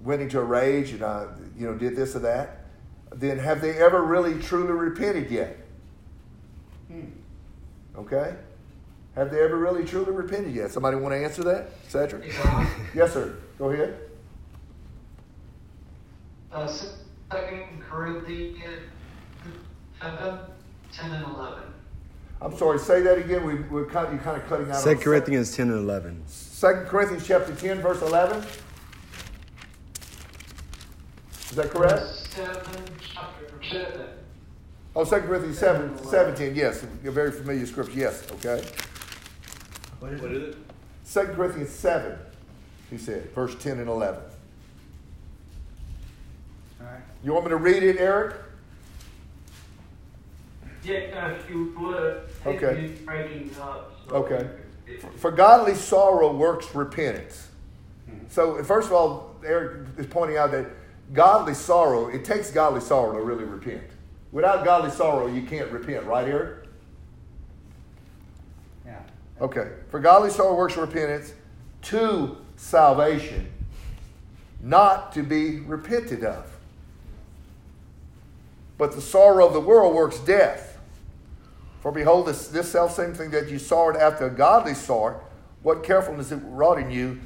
went 0.00 0.20
into 0.20 0.38
a 0.38 0.44
rage 0.44 0.90
and 0.90 1.02
I, 1.02 1.26
you 1.58 1.66
know, 1.66 1.74
did 1.74 1.96
this 1.96 2.14
or 2.14 2.20
that. 2.20 2.66
Then 3.12 3.38
have 3.38 3.60
they 3.60 3.78
ever 3.78 4.02
really 4.02 4.38
truly 4.40 4.72
repented 4.72 5.30
yet? 5.30 5.56
Okay? 7.96 8.34
Have 9.14 9.30
they 9.30 9.40
ever 9.40 9.56
really 9.56 9.84
truly 9.84 10.12
repented 10.12 10.54
yet? 10.54 10.72
Somebody 10.72 10.96
want 10.96 11.12
to 11.14 11.24
answer 11.24 11.42
that? 11.44 11.70
Cedric? 11.88 12.24
yes, 12.94 13.12
sir. 13.12 13.36
Go 13.58 13.70
ahead. 13.70 13.96
Uh, 16.52 16.66
Second 16.66 17.80
Corinthians 17.88 18.90
seven, 20.04 20.38
ten 20.92 21.10
and 21.12 21.24
eleven. 21.24 21.62
I'm 22.42 22.56
sorry, 22.56 22.78
say 22.78 23.00
that 23.02 23.16
again. 23.18 23.44
We, 23.44 23.54
we're 23.54 23.86
kind 23.86 24.06
of, 24.06 24.12
you're 24.12 24.22
kind 24.22 24.36
of 24.40 24.46
cutting 24.48 24.68
out. 24.68 24.76
on 24.76 24.82
Second 24.82 25.02
Corinthians 25.02 25.56
10 25.56 25.70
and 25.70 25.78
11. 25.78 26.22
2 26.60 26.66
Corinthians 26.86 27.26
chapter 27.26 27.54
10, 27.54 27.80
verse 27.80 28.02
11. 28.02 28.44
Is 31.50 31.56
that 31.56 31.70
correct? 31.70 32.02
Seven, 32.02 32.82
chapter 33.00 33.46
seven. 33.70 34.06
Oh, 34.94 35.04
2 35.04 35.10
Corinthians 35.20 35.58
7, 35.58 36.04
17, 36.04 36.54
yes. 36.54 36.82
A 37.04 37.10
very 37.10 37.30
familiar 37.32 37.64
scripture, 37.64 37.98
yes, 37.98 38.26
okay. 38.32 38.62
What 40.00 40.12
is 40.12 40.20
What 40.20 40.32
it? 40.32 40.42
is 40.42 40.54
it? 40.54 41.26
2 41.28 41.32
Corinthians 41.34 41.70
7, 41.70 42.18
he 42.90 42.98
said, 42.98 43.30
verse 43.34 43.54
10 43.58 43.78
and 43.78 43.88
11. 43.88 44.20
All 46.80 46.86
right. 46.86 47.00
You 47.22 47.32
want 47.32 47.46
me 47.46 47.50
to 47.50 47.56
read 47.56 47.82
it, 47.82 47.96
Eric? 47.98 48.34
Yeah, 50.62 50.68
if 50.68 50.68
you 50.68 50.68
would. 50.68 50.73
Okay. 52.46 52.94
Breaking 53.04 53.50
up. 53.60 53.92
so 54.08 54.14
Okay. 54.16 54.48
it- 54.86 55.00
For, 55.00 55.10
for 55.12 55.30
godly 55.30 55.74
sorrow 55.74 56.34
works 56.36 56.74
repentance. 56.74 57.48
Hmm. 58.08 58.18
So, 58.28 58.58
uh, 58.58 58.62
first 58.62 58.88
of 58.88 58.92
all, 58.92 59.36
Eric 59.44 59.86
is 59.98 60.06
pointing 60.06 60.36
out 60.36 60.50
that 60.52 60.66
godly 61.12 61.54
sorrow, 61.54 62.08
it 62.08 62.24
takes 62.24 62.50
godly 62.50 62.80
sorrow 62.80 63.12
to 63.12 63.20
really 63.22 63.44
repent. 63.44 63.82
Without 64.32 64.64
godly 64.64 64.90
sorrow, 64.90 65.26
you 65.26 65.42
can't 65.42 65.70
repent, 65.70 66.04
right, 66.04 66.26
Eric? 66.28 66.66
Yeah. 68.84 68.98
Okay. 69.40 69.70
For 69.90 70.00
godly 70.00 70.30
sorrow 70.30 70.54
works 70.54 70.76
repentance 70.76 71.32
to 71.82 72.36
salvation, 72.56 73.50
not 74.60 75.12
to 75.12 75.22
be 75.22 75.60
repented 75.60 76.24
of. 76.24 76.50
But 78.76 78.92
the 78.92 79.00
sorrow 79.00 79.46
of 79.46 79.52
the 79.52 79.60
world 79.60 79.94
works 79.94 80.18
death. 80.18 80.73
For 81.84 81.92
behold, 81.92 82.26
this, 82.26 82.48
this 82.48 82.72
self 82.72 82.94
same 82.94 83.12
thing 83.12 83.30
that 83.32 83.50
you 83.50 83.58
sought 83.58 83.94
after 83.94 84.24
a 84.28 84.30
godly 84.30 84.72
sort, 84.72 85.22
what 85.62 85.84
carefulness 85.84 86.32
it 86.32 86.40
wrought 86.44 86.78
in 86.78 86.90
you, 86.90 87.20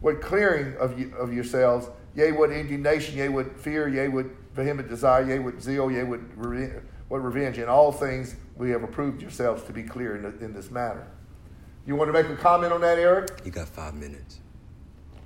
what 0.00 0.20
clearing 0.20 0.76
of, 0.78 0.98
you, 0.98 1.14
of 1.16 1.32
yourselves, 1.32 1.86
yea, 2.16 2.32
what 2.32 2.50
indignation, 2.50 3.16
yea, 3.16 3.28
what 3.28 3.56
fear, 3.56 3.86
yea, 3.86 4.08
what 4.08 4.26
vehement 4.54 4.88
desire, 4.88 5.24
yea, 5.24 5.38
what 5.38 5.62
zeal, 5.62 5.88
yea, 5.88 6.02
what, 6.02 6.18
revenge, 6.36 6.82
what 7.06 7.18
revenge. 7.18 7.58
In 7.58 7.68
all 7.68 7.92
things 7.92 8.34
we 8.56 8.70
have 8.70 8.82
approved 8.82 9.22
yourselves 9.22 9.62
to 9.66 9.72
be 9.72 9.84
clear 9.84 10.16
in, 10.16 10.22
the, 10.22 10.44
in 10.44 10.52
this 10.52 10.72
matter. 10.72 11.06
You 11.86 11.94
want 11.94 12.08
to 12.08 12.12
make 12.12 12.28
a 12.28 12.34
comment 12.34 12.72
on 12.72 12.80
that, 12.80 12.98
Eric? 12.98 13.30
You 13.44 13.52
got 13.52 13.68
five 13.68 13.94
minutes 13.94 14.40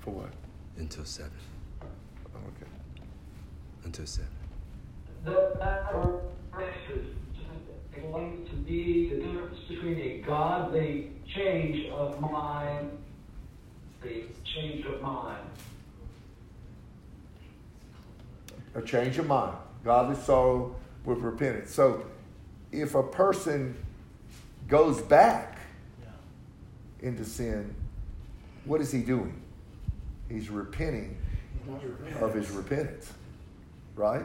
For 0.00 0.10
what? 0.10 0.32
until 0.76 1.06
seven. 1.06 1.32
Oh, 1.80 1.86
okay. 2.60 2.70
Until 3.84 4.04
seven. 4.04 4.28
Explain 7.96 8.46
to 8.46 8.70
me 8.70 9.08
the 9.08 9.16
difference 9.16 9.58
between 9.68 9.98
a 9.98 10.18
godly 10.18 11.12
change 11.34 11.90
of 11.90 12.20
mind, 12.20 12.90
the 14.02 14.24
change 14.44 14.84
of 14.84 15.00
mind. 15.00 15.46
A 18.74 18.82
change 18.82 19.16
of 19.18 19.26
mind. 19.26 19.56
Godly 19.82 20.16
sorrow 20.16 20.76
with 21.04 21.18
repentance. 21.18 21.72
So 21.72 22.04
if 22.70 22.94
a 22.94 23.02
person 23.02 23.74
goes 24.68 25.00
back 25.00 25.58
into 27.00 27.24
sin, 27.24 27.74
what 28.66 28.80
is 28.82 28.92
he 28.92 29.00
doing? 29.00 29.40
He's 30.28 30.50
repenting 30.50 31.16
of 32.20 32.34
his 32.34 32.50
repentance. 32.50 33.10
Right? 33.94 34.24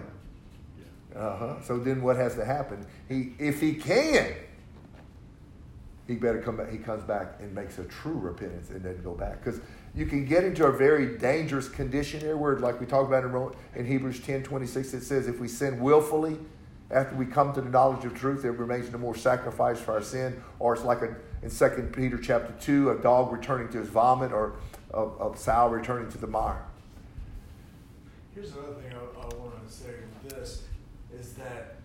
Uh-huh. 1.15 1.61
So 1.61 1.77
then 1.77 2.01
what 2.01 2.15
has 2.15 2.35
to 2.35 2.45
happen? 2.45 2.85
He 3.09 3.33
if 3.37 3.59
he 3.59 3.73
can, 3.73 4.33
he 6.07 6.15
better 6.15 6.41
come 6.41 6.57
back. 6.57 6.71
He 6.71 6.77
comes 6.77 7.03
back 7.03 7.35
and 7.39 7.53
makes 7.53 7.77
a 7.79 7.83
true 7.85 8.13
repentance 8.13 8.69
and 8.69 8.83
then 8.83 9.01
go 9.03 9.13
back. 9.13 9.43
Because 9.43 9.61
you 9.93 10.05
can 10.05 10.25
get 10.25 10.43
into 10.43 10.65
a 10.65 10.71
very 10.71 11.17
dangerous 11.17 11.67
condition 11.67 12.19
here 12.19 12.37
where, 12.37 12.57
like 12.59 12.79
we 12.79 12.85
talked 12.85 13.07
about 13.07 13.23
in, 13.23 13.31
Ro- 13.31 13.55
in 13.75 13.85
Hebrews 13.85 14.19
10 14.21 14.43
26, 14.43 14.93
it 14.93 15.03
says, 15.03 15.27
if 15.27 15.39
we 15.39 15.47
sin 15.47 15.79
willfully, 15.79 16.37
after 16.89 17.15
we 17.15 17.25
come 17.25 17.53
to 17.53 17.61
the 17.61 17.69
knowledge 17.69 18.05
of 18.05 18.13
truth, 18.13 18.41
there 18.41 18.51
remains 18.51 18.91
no 18.91 18.97
more 18.97 19.15
sacrifice 19.15 19.79
for 19.79 19.93
our 19.93 20.01
sin. 20.01 20.41
Or 20.59 20.73
it's 20.73 20.83
like 20.83 21.01
a, 21.01 21.15
in 21.41 21.49
2 21.49 21.89
Peter 21.93 22.17
chapter 22.17 22.53
2, 22.59 22.91
a 22.91 22.95
dog 22.95 23.31
returning 23.31 23.69
to 23.69 23.79
his 23.79 23.87
vomit, 23.87 24.31
or 24.31 24.55
a, 24.93 25.05
a 25.05 25.37
sow 25.37 25.69
returning 25.69 26.09
to 26.11 26.17
the 26.17 26.27
mire. 26.27 26.65
Here's 28.35 28.51
another 28.53 28.73
thing 28.73 28.93
I, 28.93 29.21
I 29.21 29.25
wanted 29.35 29.65
to 29.65 29.73
say 29.73 29.91
with 30.23 30.33
this 30.33 30.63
is 31.31 31.37
that 31.37 31.75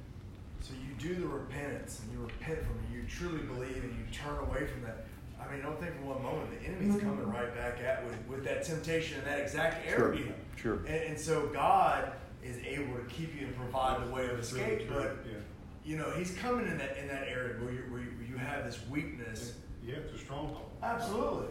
so 0.60 0.72
you 0.74 1.08
do 1.08 1.14
the 1.20 1.26
repentance 1.26 2.00
and 2.02 2.12
you 2.12 2.26
repent 2.26 2.58
from 2.58 2.76
it, 2.78 2.94
you 2.94 3.04
truly 3.08 3.44
believe 3.44 3.84
and 3.84 3.92
you 3.92 4.04
turn 4.12 4.38
away 4.38 4.66
from 4.66 4.82
that. 4.82 5.06
I 5.40 5.52
mean, 5.52 5.62
don't 5.62 5.78
think 5.78 5.94
for 5.96 6.06
one 6.06 6.22
moment 6.22 6.50
the 6.50 6.66
enemy's 6.66 6.94
mm-hmm. 6.94 7.08
coming 7.08 7.32
right 7.32 7.54
back 7.54 7.80
at 7.80 8.04
with, 8.04 8.16
with 8.28 8.44
that 8.44 8.64
temptation 8.64 9.18
and 9.18 9.26
that 9.26 9.38
exact 9.38 9.88
Sure, 9.88 10.12
area. 10.14 10.32
sure. 10.56 10.78
And, 10.86 10.88
and 10.88 11.20
so 11.20 11.46
God 11.52 12.12
is 12.42 12.56
able 12.64 12.96
to 12.96 13.04
keep 13.08 13.38
you 13.38 13.46
and 13.46 13.56
provide 13.56 14.06
the 14.06 14.12
way 14.12 14.26
of 14.28 14.38
escape, 14.38 14.88
but 14.88 15.18
Yeah. 15.24 15.38
you 15.84 15.96
know 15.96 16.10
He's 16.10 16.34
coming 16.34 16.66
in 16.66 16.78
that 16.78 16.96
in 16.96 17.06
that 17.08 17.28
area 17.28 17.54
where 17.62 17.72
you 17.72 17.82
where 17.90 18.00
you, 18.00 18.36
have 18.36 18.66
this 18.66 18.78
weakness. 18.90 19.54
Yeah, 19.82 19.94
it's 19.94 20.12
a 20.12 20.18
stronghold. 20.18 20.70
Absolutely. 20.82 21.48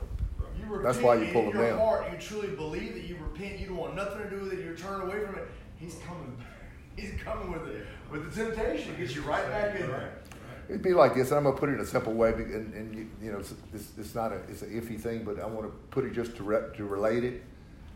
You 0.60 0.66
repent 0.66 0.84
That's 0.84 1.00
why 1.00 1.16
you 1.16 1.34
pull 1.34 1.46
in 1.46 1.50
your 1.50 1.70
down. 1.70 1.80
heart. 1.80 2.12
You 2.12 2.18
truly 2.20 2.56
believe 2.56 2.94
that 2.94 3.04
you 3.06 3.18
repent. 3.18 3.60
You 3.60 3.68
don't 3.68 3.78
want 3.78 3.96
nothing 3.96 4.22
to 4.22 4.30
do 4.30 4.42
with 4.42 4.54
it. 4.54 4.64
You're 4.64 4.75
turn 4.75 5.02
away 5.02 5.25
from 5.25 5.36
it. 5.36 5.48
He's 5.78 5.96
coming. 6.08 6.38
He's 6.96 7.12
coming 7.24 7.52
with 7.52 7.68
it 7.68 7.86
with 8.12 8.34
the 8.34 8.46
temptation. 8.46 8.96
Gets 8.98 9.16
you 9.16 9.22
right 9.24 9.48
back 9.50 9.80
in 9.80 9.88
there. 9.88 10.14
It'd 10.68 10.82
be 10.82 10.94
like 10.94 11.14
this, 11.14 11.30
and 11.30 11.38
I'm 11.38 11.44
gonna 11.44 11.58
put 11.58 11.70
it 11.70 11.74
in 11.74 11.80
a 11.80 11.86
simple 11.86 12.14
way, 12.14 12.34
and, 12.34 12.74
and 12.74 12.96
you, 12.96 13.08
you 13.22 13.32
know, 13.32 13.38
it's, 13.38 13.54
it's, 13.98 14.16
not 14.16 14.32
a, 14.32 14.38
it's 14.50 14.64
an 14.64 14.70
iffy 14.70 15.00
thing, 15.00 15.24
but 15.24 15.39
I 15.39 15.46
want 15.46 15.67
to 15.67 15.78
put 15.91 16.06
it 16.06 16.13
just 16.13 16.36
to, 16.38 16.43
re, 16.43 16.60
to 16.76 16.86
relate 16.86 17.24
it. 17.24 17.43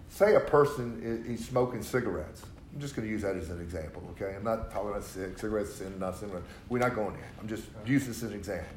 Say 0.09 0.35
a 0.35 0.39
person 0.39 1.01
is 1.03 1.27
he's 1.27 1.47
smoking 1.47 1.81
cigarettes. 1.81 2.43
I'm 2.73 2.79
just 2.79 2.95
gonna 2.95 3.07
use 3.07 3.23
that 3.23 3.35
as 3.35 3.49
an 3.49 3.59
example, 3.59 4.03
okay? 4.11 4.35
I'm 4.35 4.43
not 4.43 4.71
talking 4.71 4.89
about 4.89 5.03
cig- 5.03 5.39
cigarettes, 5.39 5.75
sin, 5.75 5.97
not 5.99 6.17
similar. 6.17 6.43
We're 6.67 6.77
not 6.77 6.93
going 6.93 7.13
there. 7.13 7.29
I'm 7.41 7.47
just 7.47 7.63
using 7.85 8.09
this 8.09 8.21
as 8.21 8.31
an 8.31 8.37
example. 8.37 8.75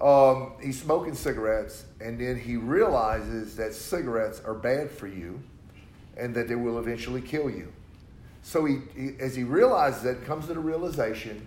Um, 0.00 0.52
he's 0.62 0.80
smoking 0.80 1.14
cigarettes, 1.14 1.84
and 2.00 2.20
then 2.20 2.38
he 2.38 2.56
realizes 2.56 3.56
that 3.56 3.74
cigarettes 3.74 4.40
are 4.44 4.54
bad 4.54 4.90
for 4.90 5.08
you, 5.08 5.40
and 6.16 6.34
that 6.36 6.46
they 6.46 6.54
will 6.54 6.78
eventually 6.78 7.20
kill 7.20 7.50
you. 7.50 7.72
So 8.42 8.64
he, 8.64 8.78
he 8.94 9.14
as 9.20 9.36
he 9.36 9.44
realizes 9.44 10.02
that, 10.02 10.24
comes 10.24 10.46
to 10.48 10.54
the 10.54 10.60
realization, 10.60 11.46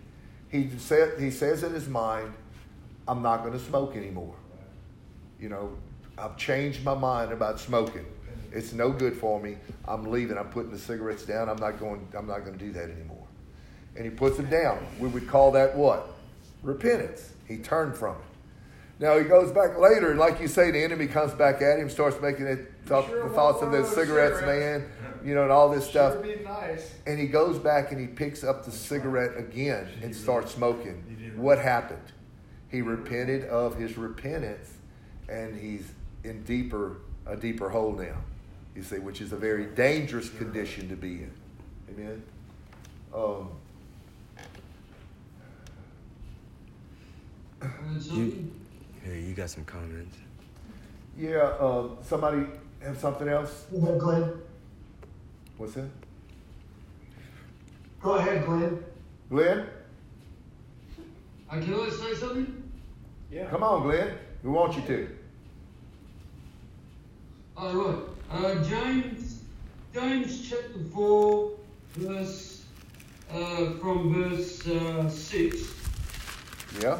he 0.49 0.69
said 0.77 1.19
he 1.19 1.29
says 1.29 1.63
in 1.63 1.73
his 1.73 1.87
mind, 1.87 2.33
"I'm 3.07 3.21
not 3.21 3.41
going 3.41 3.53
to 3.53 3.59
smoke 3.59 3.95
anymore." 3.95 4.35
You 5.39 5.49
know, 5.49 5.77
I've 6.17 6.37
changed 6.37 6.83
my 6.83 6.93
mind 6.95 7.31
about 7.31 7.59
smoking. 7.59 8.05
It's 8.51 8.71
no 8.71 8.89
good 8.89 9.17
for 9.17 9.41
me. 9.41 9.57
I'm 9.85 10.09
leaving. 10.09 10.37
I'm 10.37 10.47
putting 10.47 10.71
the 10.71 10.79
cigarettes 10.79 11.23
down. 11.23 11.49
I'm 11.49 11.57
not 11.57 11.79
going. 11.79 12.07
I'm 12.17 12.27
not 12.27 12.45
going 12.45 12.57
to 12.57 12.65
do 12.65 12.71
that 12.71 12.89
anymore. 12.89 13.27
And 13.97 14.05
he 14.05 14.11
puts 14.11 14.37
them 14.37 14.49
down. 14.49 14.85
We 14.99 15.09
would 15.09 15.27
call 15.27 15.51
that 15.51 15.75
what? 15.75 16.07
Repentance. 16.63 17.33
He 17.47 17.57
turned 17.57 17.95
from 17.95 18.15
it. 18.15 18.21
Now 18.97 19.17
he 19.17 19.25
goes 19.25 19.51
back 19.51 19.77
later, 19.77 20.11
and 20.11 20.19
like 20.19 20.39
you 20.39 20.47
say, 20.47 20.71
the 20.71 20.81
enemy 20.81 21.07
comes 21.07 21.33
back 21.33 21.61
at 21.61 21.79
him, 21.79 21.89
starts 21.89 22.19
making 22.21 22.47
it 22.47 22.71
thought, 22.85 23.07
Sure 23.07 23.27
the 23.27 23.35
thoughts 23.35 23.61
of 23.61 23.71
those 23.71 23.89
cigarettes, 23.89 24.39
cigarettes. 24.39 24.81
man. 24.81 24.89
You 25.25 25.33
know, 25.33 25.41
and 25.41 25.51
all 25.51 25.69
this 25.69 25.89
stuff. 25.89 26.13
Sure 26.13 26.21
be 26.21 26.43
nice. 26.43 26.93
And 27.07 27.19
he 27.19 27.25
goes 27.25 27.57
back 27.57 27.91
and 27.91 27.99
he 27.99 28.05
picks 28.05 28.43
up 28.43 28.63
the 28.63 28.71
cigarette 28.71 29.35
again 29.37 29.87
and 30.03 30.15
starts 30.15 30.53
smoking. 30.53 31.33
What 31.35 31.57
happened? 31.57 32.11
He 32.69 32.81
repented 32.83 33.45
of 33.45 33.75
his 33.75 33.97
repentance 33.97 34.71
and 35.27 35.59
he's 35.59 35.91
in 36.23 36.43
deeper 36.43 36.97
a 37.25 37.35
deeper 37.35 37.69
hole 37.69 37.93
now. 37.93 38.17
You 38.75 38.83
see, 38.83 38.99
which 38.99 39.19
is 39.19 39.31
a 39.31 39.35
very 39.35 39.65
dangerous 39.65 40.29
condition 40.29 40.89
to 40.89 40.95
be 40.95 41.23
in. 41.23 41.31
Amen. 41.89 42.23
Um, 43.13 43.49
You, 48.11 48.51
here, 49.03 49.15
you 49.15 49.33
got 49.33 49.49
some 49.49 49.63
comments. 49.65 50.17
yeah, 51.17 51.37
uh, 51.37 51.87
somebody 52.03 52.45
have 52.83 52.99
something 52.99 53.27
else? 53.27 53.65
Go 53.71 53.77
ahead, 53.77 53.99
Glenn. 53.99 54.33
What's 55.57 55.73
that? 55.75 55.89
Go 58.01 58.15
ahead, 58.15 58.45
Glenn. 58.45 58.83
Glenn? 59.29 59.65
I 61.49 61.59
can 61.59 61.73
only 61.73 61.91
say 61.91 62.13
something? 62.15 62.71
Yeah. 63.31 63.45
Come 63.45 63.63
on, 63.63 63.83
Glenn. 63.83 64.17
We 64.43 64.49
want 64.49 64.75
you 64.75 64.81
to. 64.83 65.09
All 67.57 67.73
right. 67.73 67.99
Uh, 68.31 68.63
James, 68.63 69.41
James 69.93 70.49
chapter 70.49 70.79
four, 70.93 71.51
verse 71.95 72.65
uh, 73.31 73.71
from 73.79 74.13
verse 74.13 74.67
uh, 74.67 75.09
six. 75.09 75.73
Yeah? 76.81 76.99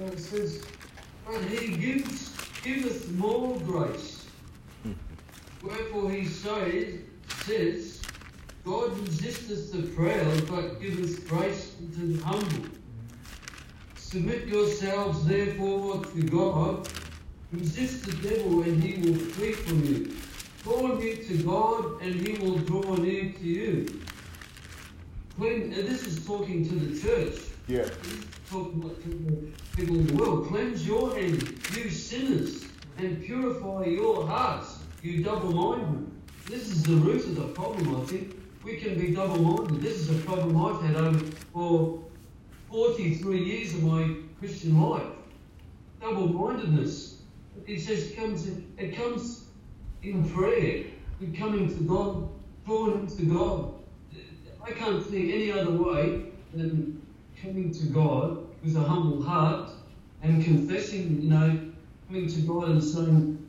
Uh, 0.00 0.04
it 0.06 0.18
says, 0.18 0.62
"But 1.26 1.42
he 1.42 1.76
gives 1.76 2.36
giveth 2.62 3.10
more 3.12 3.56
grace. 3.60 4.09
Wherefore 5.62 6.10
he 6.10 6.24
says, 6.26 7.00
says, 7.44 8.00
God 8.64 8.98
resisteth 8.98 9.72
the 9.72 9.82
proud, 9.94 10.48
but 10.48 10.80
giveth 10.80 11.28
grace 11.28 11.74
to 11.78 12.00
the 12.00 12.24
humble. 12.24 12.70
Submit 13.96 14.48
yourselves 14.48 15.24
therefore 15.26 16.04
to 16.04 16.22
God. 16.22 16.88
Resist 17.52 18.06
the 18.06 18.28
devil, 18.28 18.62
and 18.62 18.82
he 18.82 19.00
will 19.00 19.18
flee 19.18 19.52
from 19.52 19.84
you. 19.84 20.16
Draw 20.62 20.98
near 20.98 21.16
to 21.16 21.42
God, 21.42 22.02
and 22.02 22.14
he 22.14 22.34
will 22.44 22.58
draw 22.58 22.94
near 22.96 23.32
to 23.32 23.44
you. 23.44 24.00
And 25.38 25.72
this 25.72 26.06
is 26.06 26.24
talking 26.26 26.68
to 26.68 26.74
the 26.74 27.00
church. 27.00 27.40
Yeah. 27.66 27.82
This 27.82 28.12
is 28.12 28.26
talking 28.50 28.82
about 28.82 29.02
people, 29.02 29.36
people 29.74 29.96
in 29.96 30.06
the 30.06 30.14
world. 30.14 30.48
Cleanse 30.48 30.86
your 30.86 31.14
hands, 31.14 31.42
you 31.76 31.88
sinners, 31.88 32.66
and 32.98 33.22
purify 33.24 33.86
your 33.86 34.26
hearts, 34.26 34.79
you 35.02 35.24
double-minded. 35.24 36.10
This 36.46 36.68
is 36.68 36.82
the 36.82 36.94
root 36.94 37.24
of 37.24 37.36
the 37.36 37.48
problem, 37.48 38.00
I 38.00 38.04
think. 38.06 38.36
We 38.64 38.76
can 38.76 38.98
be 38.98 39.14
double-minded. 39.14 39.80
This 39.80 39.98
is 39.98 40.10
a 40.10 40.24
problem 40.24 40.56
I've 40.56 40.82
had 40.82 40.96
over 40.96 41.18
for 41.52 42.02
43 42.70 43.42
years 43.42 43.74
of 43.74 43.84
my 43.84 44.14
Christian 44.38 44.80
life. 44.80 45.06
Double-mindedness. 46.00 47.22
It 47.66 47.80
says 47.80 48.12
comes 48.16 48.48
it 48.78 48.96
comes 48.96 49.44
in 50.02 50.28
prayer, 50.30 50.84
in 51.20 51.34
coming 51.36 51.68
to 51.68 51.82
God, 51.84 52.28
drawing 52.64 53.06
to 53.06 53.22
God. 53.24 53.74
I 54.62 54.72
can't 54.72 55.04
think 55.04 55.32
any 55.32 55.52
other 55.52 55.72
way 55.72 56.24
than 56.54 57.00
coming 57.42 57.72
to 57.72 57.86
God 57.86 58.46
with 58.62 58.76
a 58.76 58.80
humble 58.80 59.22
heart 59.22 59.70
and 60.22 60.44
confessing, 60.44 61.22
you 61.22 61.30
know, 61.30 61.60
coming 62.08 62.28
to 62.28 62.40
God 62.42 62.68
and 62.70 62.82
saying, 62.82 63.48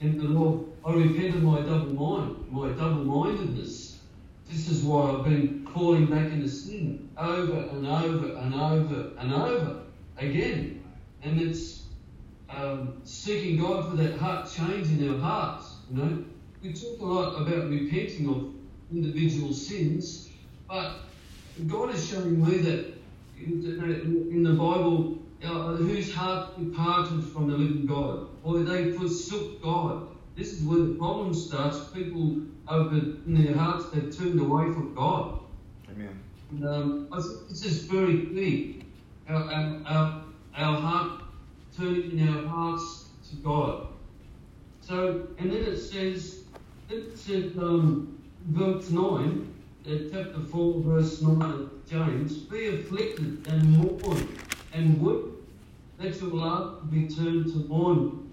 and 0.00 0.20
the 0.20 0.24
Lord, 0.24 0.66
I 0.84 0.92
repent 0.92 1.36
of 1.36 1.42
my 1.42 1.60
double 1.60 1.94
mind, 1.94 2.50
my 2.50 2.68
double 2.70 3.04
mindedness. 3.04 3.98
This 4.50 4.68
is 4.68 4.82
why 4.82 5.10
I've 5.10 5.24
been 5.24 5.66
falling 5.72 6.06
back 6.06 6.30
into 6.30 6.48
sin 6.48 7.08
over 7.16 7.68
and 7.70 7.86
over 7.86 8.36
and 8.36 8.54
over 8.54 9.10
and 9.18 9.32
over 9.32 9.80
again. 10.18 10.84
And 11.22 11.40
it's 11.40 11.84
um, 12.50 13.00
seeking 13.04 13.58
God 13.58 13.90
for 13.90 13.96
that 13.96 14.18
heart 14.18 14.50
change 14.50 14.88
in 14.88 15.08
our 15.10 15.18
hearts. 15.18 15.76
You 15.90 15.96
know, 15.96 16.24
we 16.62 16.72
talk 16.72 17.00
a 17.00 17.04
lot 17.04 17.42
about 17.42 17.68
repenting 17.68 18.28
of 18.28 18.54
individual 18.92 19.52
sins, 19.52 20.28
but 20.68 20.96
God 21.66 21.94
is 21.94 22.08
showing 22.08 22.44
me 22.44 22.58
that 22.58 22.94
in, 23.38 24.28
in 24.32 24.42
the 24.42 24.52
Bible, 24.52 25.18
uh, 25.44 25.76
whose 25.76 26.12
heart 26.14 26.58
departed 26.58 27.24
from 27.24 27.50
the 27.50 27.56
living 27.56 27.86
God, 27.86 28.28
or 28.44 28.58
they 28.58 28.92
forsook 28.92 29.62
God. 29.62 30.08
This 30.36 30.52
is 30.52 30.62
where 30.62 30.78
the 30.78 30.94
problem 30.94 31.32
starts. 31.32 31.78
People 31.92 32.42
open 32.68 33.22
in 33.26 33.44
their 33.44 33.56
hearts, 33.56 33.88
they've 33.90 34.16
turned 34.16 34.40
away 34.40 34.64
from 34.72 34.94
God. 34.94 35.40
Amen. 35.90 36.20
And, 36.50 36.66
um, 36.66 37.08
this 37.48 37.64
is 37.64 37.84
very 37.84 38.26
clear. 38.26 38.74
Our, 39.28 39.42
our, 39.50 39.82
our, 39.86 40.24
our 40.56 40.80
heart 40.80 41.22
turning 41.76 42.18
in 42.18 42.28
our 42.28 42.46
hearts 42.46 43.06
to 43.30 43.36
God. 43.36 43.88
So, 44.80 45.26
and 45.38 45.50
then 45.50 45.62
it 45.62 45.78
says, 45.78 46.44
it 46.90 47.16
says, 47.16 47.56
um, 47.56 48.18
verse 48.46 48.90
9, 48.90 49.54
uh, 49.86 49.90
chapter 50.12 50.40
4, 50.40 50.82
verse 50.82 51.22
9 51.22 51.42
of 51.42 51.70
James, 51.88 52.36
be 52.36 52.66
afflicted 52.66 53.46
and 53.48 53.70
mourn 53.78 54.28
and 54.74 55.00
weep. 55.00 55.32
Let 55.98 56.20
your 56.20 56.30
laughter 56.30 56.86
be 56.90 57.08
turned 57.08 57.46
to 57.46 57.58
mourning 57.68 58.23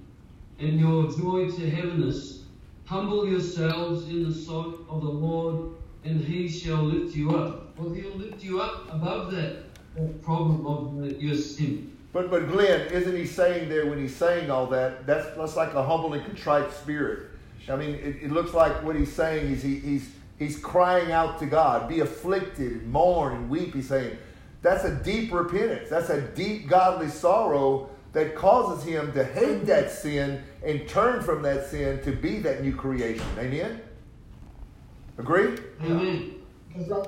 and 0.61 0.79
your 0.79 1.11
joy 1.11 1.49
to 1.49 1.69
heaviness. 1.69 2.43
Humble 2.85 3.27
yourselves 3.27 4.07
in 4.07 4.23
the 4.23 4.33
sight 4.33 4.75
of 4.89 5.01
the 5.01 5.09
Lord, 5.09 5.75
and 6.03 6.21
he 6.21 6.47
shall 6.47 6.83
lift 6.83 7.15
you 7.15 7.35
up. 7.35 7.77
Well, 7.77 7.93
he'll 7.93 8.15
lift 8.15 8.43
you 8.43 8.61
up 8.61 8.93
above 8.93 9.31
that, 9.31 9.63
that 9.95 10.21
problem 10.21 10.65
of 10.65 11.21
your 11.21 11.35
sin. 11.35 11.97
But 12.13 12.29
but 12.29 12.49
Glenn, 12.49 12.91
isn't 12.91 13.15
he 13.15 13.25
saying 13.25 13.69
there 13.69 13.85
when 13.85 13.97
he's 13.97 14.15
saying 14.15 14.51
all 14.51 14.67
that? 14.67 15.07
That's 15.07 15.35
that's 15.37 15.55
like 15.55 15.73
a 15.73 15.83
humble 15.83 16.13
and 16.13 16.25
contrite 16.25 16.71
spirit. 16.73 17.29
I 17.69 17.75
mean, 17.75 17.95
it, 17.95 18.17
it 18.23 18.31
looks 18.31 18.53
like 18.53 18.83
what 18.83 18.95
he's 18.95 19.13
saying 19.13 19.51
is 19.51 19.63
he, 19.63 19.79
he's 19.79 20.09
he's 20.37 20.57
crying 20.57 21.11
out 21.11 21.39
to 21.39 21.45
God, 21.45 21.87
be 21.87 22.01
afflicted, 22.01 22.85
mourn, 22.87 23.33
and 23.33 23.49
weep. 23.49 23.73
He's 23.73 23.87
saying 23.87 24.17
that's 24.61 24.83
a 24.83 24.93
deep 24.93 25.31
repentance. 25.31 25.89
That's 25.89 26.09
a 26.09 26.21
deep 26.21 26.67
godly 26.67 27.07
sorrow 27.07 27.89
that 28.13 28.35
causes 28.35 28.83
him 28.83 29.13
to 29.13 29.23
hate 29.23 29.65
that 29.67 29.89
sin 29.89 30.43
and 30.63 30.87
turn 30.87 31.21
from 31.21 31.41
that 31.43 31.67
sin 31.67 32.01
to 32.03 32.11
be 32.11 32.39
that 32.39 32.61
new 32.61 32.75
creation. 32.75 33.25
Amen. 33.37 33.81
Agree? 35.17 35.57
Amen. 35.83 36.35
Because 36.67 36.87
that, 36.87 37.07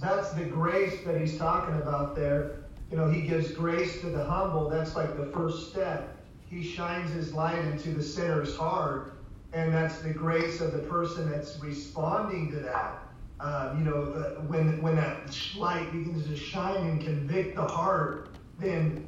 that's 0.00 0.32
the 0.32 0.44
grace 0.44 1.02
that 1.04 1.20
he's 1.20 1.38
talking 1.38 1.74
about 1.76 2.16
there. 2.16 2.56
You 2.90 2.96
know, 2.96 3.08
he 3.08 3.22
gives 3.22 3.52
grace 3.52 4.00
to 4.00 4.08
the 4.08 4.24
humble. 4.24 4.68
That's 4.68 4.96
like 4.96 5.16
the 5.16 5.26
first 5.26 5.70
step. 5.70 6.16
He 6.48 6.62
shines 6.62 7.10
his 7.12 7.34
light 7.34 7.58
into 7.58 7.90
the 7.90 8.02
sinner's 8.02 8.56
heart, 8.56 9.18
and 9.52 9.72
that's 9.72 9.98
the 10.00 10.12
grace 10.12 10.62
of 10.62 10.72
the 10.72 10.78
person 10.78 11.30
that's 11.30 11.58
responding 11.60 12.50
to 12.52 12.60
that. 12.60 13.02
Uh, 13.38 13.74
you 13.78 13.84
know, 13.84 14.02
uh, 14.14 14.40
when 14.42 14.80
when 14.82 14.96
that 14.96 15.38
light 15.56 15.92
begins 15.92 16.26
to 16.26 16.34
shine 16.34 16.86
and 16.86 17.00
convict 17.00 17.54
the 17.54 17.66
heart, 17.66 18.30
then 18.58 19.06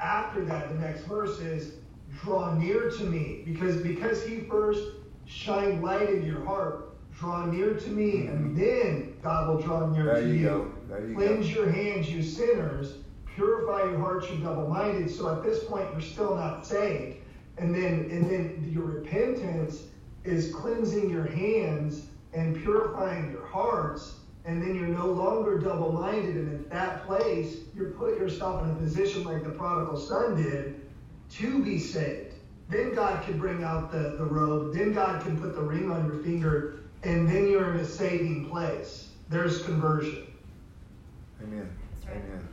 after 0.00 0.44
that, 0.44 0.68
the 0.68 0.74
next 0.74 1.02
verse 1.02 1.38
is, 1.38 1.74
"Draw 2.22 2.54
near 2.54 2.90
to 2.90 3.04
me," 3.04 3.42
because 3.44 3.76
because 3.82 4.24
he 4.24 4.40
first 4.40 4.82
shined 5.26 5.82
light 5.82 6.10
in 6.10 6.24
your 6.26 6.44
heart. 6.44 6.90
Draw 7.18 7.46
near 7.46 7.74
to 7.74 7.90
me, 7.90 8.26
and 8.26 8.56
mm-hmm. 8.56 8.58
then 8.58 9.14
God 9.22 9.48
will 9.48 9.60
draw 9.60 9.86
near 9.86 10.04
There 10.04 10.20
to 10.22 10.26
you 10.26 10.34
you. 10.34 10.44
go. 10.44 10.72
You 10.98 11.14
go. 11.14 11.14
Cleanse 11.14 11.52
your 11.52 11.70
hands, 11.70 12.10
you 12.10 12.22
sinners. 12.22 12.94
Purify 13.34 13.90
your 13.90 13.98
hearts, 13.98 14.30
you 14.30 14.38
double-minded. 14.38 15.10
So 15.10 15.28
at 15.28 15.42
this 15.42 15.62
point, 15.64 15.86
you're 15.92 16.00
still 16.00 16.34
not 16.34 16.66
saved. 16.66 17.18
And 17.58 17.74
then, 17.74 18.08
and 18.10 18.28
then 18.30 18.70
your 18.72 18.84
repentance 18.84 19.82
is 20.24 20.52
cleansing 20.54 21.10
your 21.10 21.26
hands 21.26 22.06
and 22.32 22.56
purifying 22.56 23.30
your 23.30 23.46
hearts. 23.46 24.14
And 24.46 24.62
then 24.62 24.74
you're 24.74 24.88
no 24.88 25.06
longer 25.06 25.58
double-minded. 25.58 26.36
And 26.36 26.60
at 26.60 26.70
that 26.70 27.06
place, 27.06 27.58
you 27.74 27.94
put 27.98 28.18
yourself 28.18 28.64
in 28.64 28.70
a 28.70 28.74
position 28.74 29.24
like 29.24 29.44
the 29.44 29.50
prodigal 29.50 29.98
son 29.98 30.42
did 30.42 30.79
to 31.30 31.62
be 31.62 31.78
saved. 31.78 32.34
Then 32.68 32.94
God 32.94 33.24
can 33.24 33.38
bring 33.38 33.64
out 33.64 33.90
the, 33.90 34.16
the 34.16 34.24
robe. 34.24 34.74
Then 34.74 34.92
God 34.92 35.22
can 35.22 35.40
put 35.40 35.54
the 35.54 35.62
ring 35.62 35.90
on 35.90 36.06
your 36.06 36.22
finger. 36.22 36.80
And 37.02 37.28
then 37.28 37.48
you're 37.48 37.74
in 37.74 37.80
a 37.80 37.84
saving 37.84 38.48
place. 38.48 39.08
There's 39.28 39.62
conversion. 39.62 40.26
Amen. 41.42 41.68
Right. 42.06 42.16
Amen. 42.16 42.48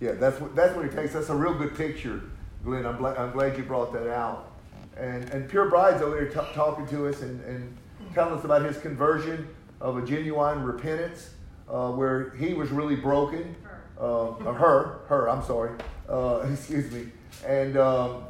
Yeah, 0.00 0.12
that's 0.12 0.40
what 0.40 0.54
that's 0.56 0.74
what 0.74 0.84
it 0.84 0.92
takes. 0.92 1.12
That's 1.12 1.28
a 1.28 1.34
real 1.34 1.54
good 1.54 1.76
picture, 1.76 2.22
Glenn. 2.64 2.86
I'm, 2.86 2.96
glad 2.96 3.16
I'm 3.18 3.32
glad 3.32 3.56
you 3.56 3.64
brought 3.64 3.92
that 3.92 4.10
out. 4.10 4.52
And 4.96 5.28
and 5.30 5.48
Pure 5.48 5.68
Bride's 5.68 6.02
over 6.02 6.16
there 6.16 6.28
t- 6.28 6.54
talking 6.54 6.86
to 6.88 7.06
us 7.06 7.20
and, 7.22 7.42
and 7.44 7.76
telling 8.14 8.34
us 8.34 8.44
about 8.44 8.64
his 8.64 8.78
conversion 8.78 9.46
of 9.80 9.98
a 9.98 10.06
genuine 10.06 10.62
repentance, 10.62 11.30
uh, 11.68 11.90
where 11.90 12.30
he 12.30 12.54
was 12.54 12.70
really 12.70 12.96
broken. 12.96 13.54
Uh, 13.98 14.30
uh, 14.30 14.52
her, 14.54 15.00
her. 15.08 15.28
I'm 15.28 15.42
sorry. 15.44 15.72
Uh, 16.08 16.46
excuse 16.52 16.90
me. 16.90 17.08
And 17.46 17.76
um, 17.76 18.24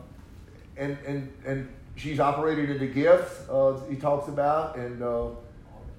and 0.76 0.96
and 1.06 1.32
and 1.44 1.68
she's 1.96 2.20
operating 2.20 2.70
in 2.70 2.78
the 2.78 2.86
gifts 2.86 3.48
uh, 3.48 3.78
he 3.88 3.96
talks 3.96 4.28
about, 4.28 4.76
and 4.76 5.02
uh, 5.02 5.28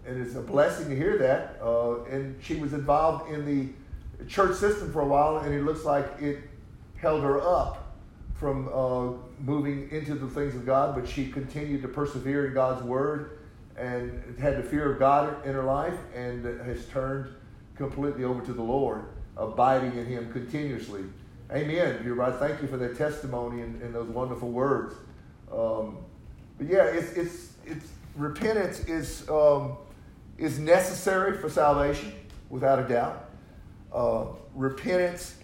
and 0.06 0.26
it's 0.26 0.36
a 0.36 0.42
blessing 0.42 0.90
to 0.90 0.96
hear 0.96 1.18
that. 1.20 1.60
Uh, 1.62 2.04
and 2.06 2.42
she 2.44 2.56
was 2.56 2.74
involved 2.74 3.32
in 3.32 3.46
the 3.46 4.26
church 4.26 4.58
system 4.58 4.92
for 4.92 5.02
a 5.02 5.08
while, 5.08 5.38
and 5.38 5.54
it 5.54 5.64
looks 5.64 5.86
like 5.86 6.06
it 6.20 6.40
held 6.98 7.22
her 7.22 7.42
up 7.42 7.94
from 8.36 8.68
uh, 8.74 9.12
moving 9.40 9.90
into 9.92 10.16
the 10.16 10.28
things 10.28 10.56
of 10.56 10.66
God. 10.66 10.96
But 10.96 11.08
she 11.08 11.30
continued 11.30 11.82
to 11.84 11.88
persevere 11.88 12.48
in 12.48 12.54
God's 12.54 12.84
word, 12.84 13.40
and 13.78 14.38
had 14.40 14.58
the 14.58 14.64
fear 14.64 14.92
of 14.92 15.00
God 15.00 15.46
in 15.46 15.54
her 15.54 15.64
life, 15.64 15.98
and 16.16 16.46
has 16.62 16.86
turned 16.88 17.34
completely 17.76 18.24
over 18.24 18.44
to 18.46 18.54
the 18.54 18.64
Lord, 18.64 19.06
abiding 19.38 19.98
in 19.98 20.06
Him 20.06 20.32
continuously. 20.32 21.04
Amen. 21.54 22.02
You're 22.06 22.16
right. 22.16 22.34
Thank 22.36 22.62
you 22.62 22.68
for 22.68 22.78
that 22.78 22.98
testimony 22.98 23.62
and, 23.62 23.82
and 23.82 23.94
those 23.94 24.08
wonderful 24.08 24.50
words. 24.50 24.96
Um, 25.52 25.98
but 26.58 26.68
yeah, 26.68 26.86
it's 26.86 27.12
it's 27.14 27.54
it's 27.66 27.88
repentance 28.16 28.86
is 28.86 29.28
um, 29.30 29.76
is 30.38 30.60
necessary 30.60 31.38
for 31.38 31.50
salvation, 31.50 32.14
without 32.50 32.80
a 32.80 32.88
doubt. 32.88 33.30
Uh, 33.94 34.26
repentance 34.56 35.36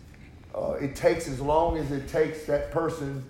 uh, 0.56 0.74
it 0.74 0.96
takes 0.96 1.28
as 1.28 1.41
long 1.41 1.78
as 1.78 1.91
it 1.91 2.08
takes 2.08 2.46
that 2.46 2.72
person 2.72 3.24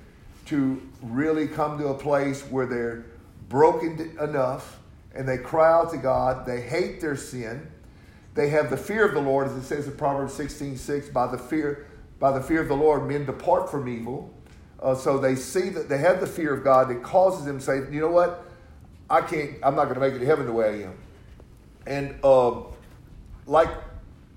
to 0.45 0.81
really 1.01 1.47
come 1.47 1.77
to 1.77 1.87
a 1.87 1.93
place 1.93 2.41
where 2.43 2.65
they're 2.65 3.05
broken 3.49 4.15
enough 4.21 4.79
and 5.15 5.27
they 5.27 5.37
cry 5.37 5.71
out 5.71 5.91
to 5.91 5.97
God. 5.97 6.45
They 6.45 6.61
hate 6.61 7.01
their 7.01 7.15
sin. 7.15 7.67
They 8.35 8.49
have 8.49 8.69
the 8.69 8.77
fear 8.77 9.03
of 9.03 9.15
the 9.15 9.21
Lord, 9.21 9.47
as 9.47 9.55
it 9.55 9.63
says 9.63 9.87
in 9.87 9.97
Proverbs 9.97 10.33
16 10.33 10.77
6, 10.77 11.09
by 11.09 11.25
the 11.25 11.39
fear, 11.39 11.86
by 12.19 12.31
the 12.31 12.41
fear 12.41 12.61
of 12.61 12.67
the 12.67 12.75
Lord, 12.75 13.07
men 13.07 13.25
depart 13.25 13.69
from 13.69 13.87
evil. 13.87 14.33
Uh, 14.81 14.95
so 14.95 15.17
they 15.17 15.35
see 15.35 15.69
that 15.69 15.89
they 15.89 15.97
have 15.97 16.19
the 16.19 16.27
fear 16.27 16.53
of 16.53 16.63
God 16.63 16.89
that 16.89 17.01
causes 17.01 17.45
them 17.45 17.59
to 17.59 17.63
say, 17.63 17.77
you 17.91 17.99
know 17.99 18.11
what? 18.11 18.45
I 19.09 19.21
can't, 19.21 19.55
I'm 19.63 19.75
not 19.75 19.85
going 19.85 19.95
to 19.95 20.01
make 20.01 20.13
it 20.13 20.19
to 20.19 20.25
heaven 20.25 20.45
the 20.45 20.53
way 20.53 20.83
I 20.83 20.87
am. 20.87 20.97
And 21.85 22.23
um, 22.25 22.65
like 23.45 23.69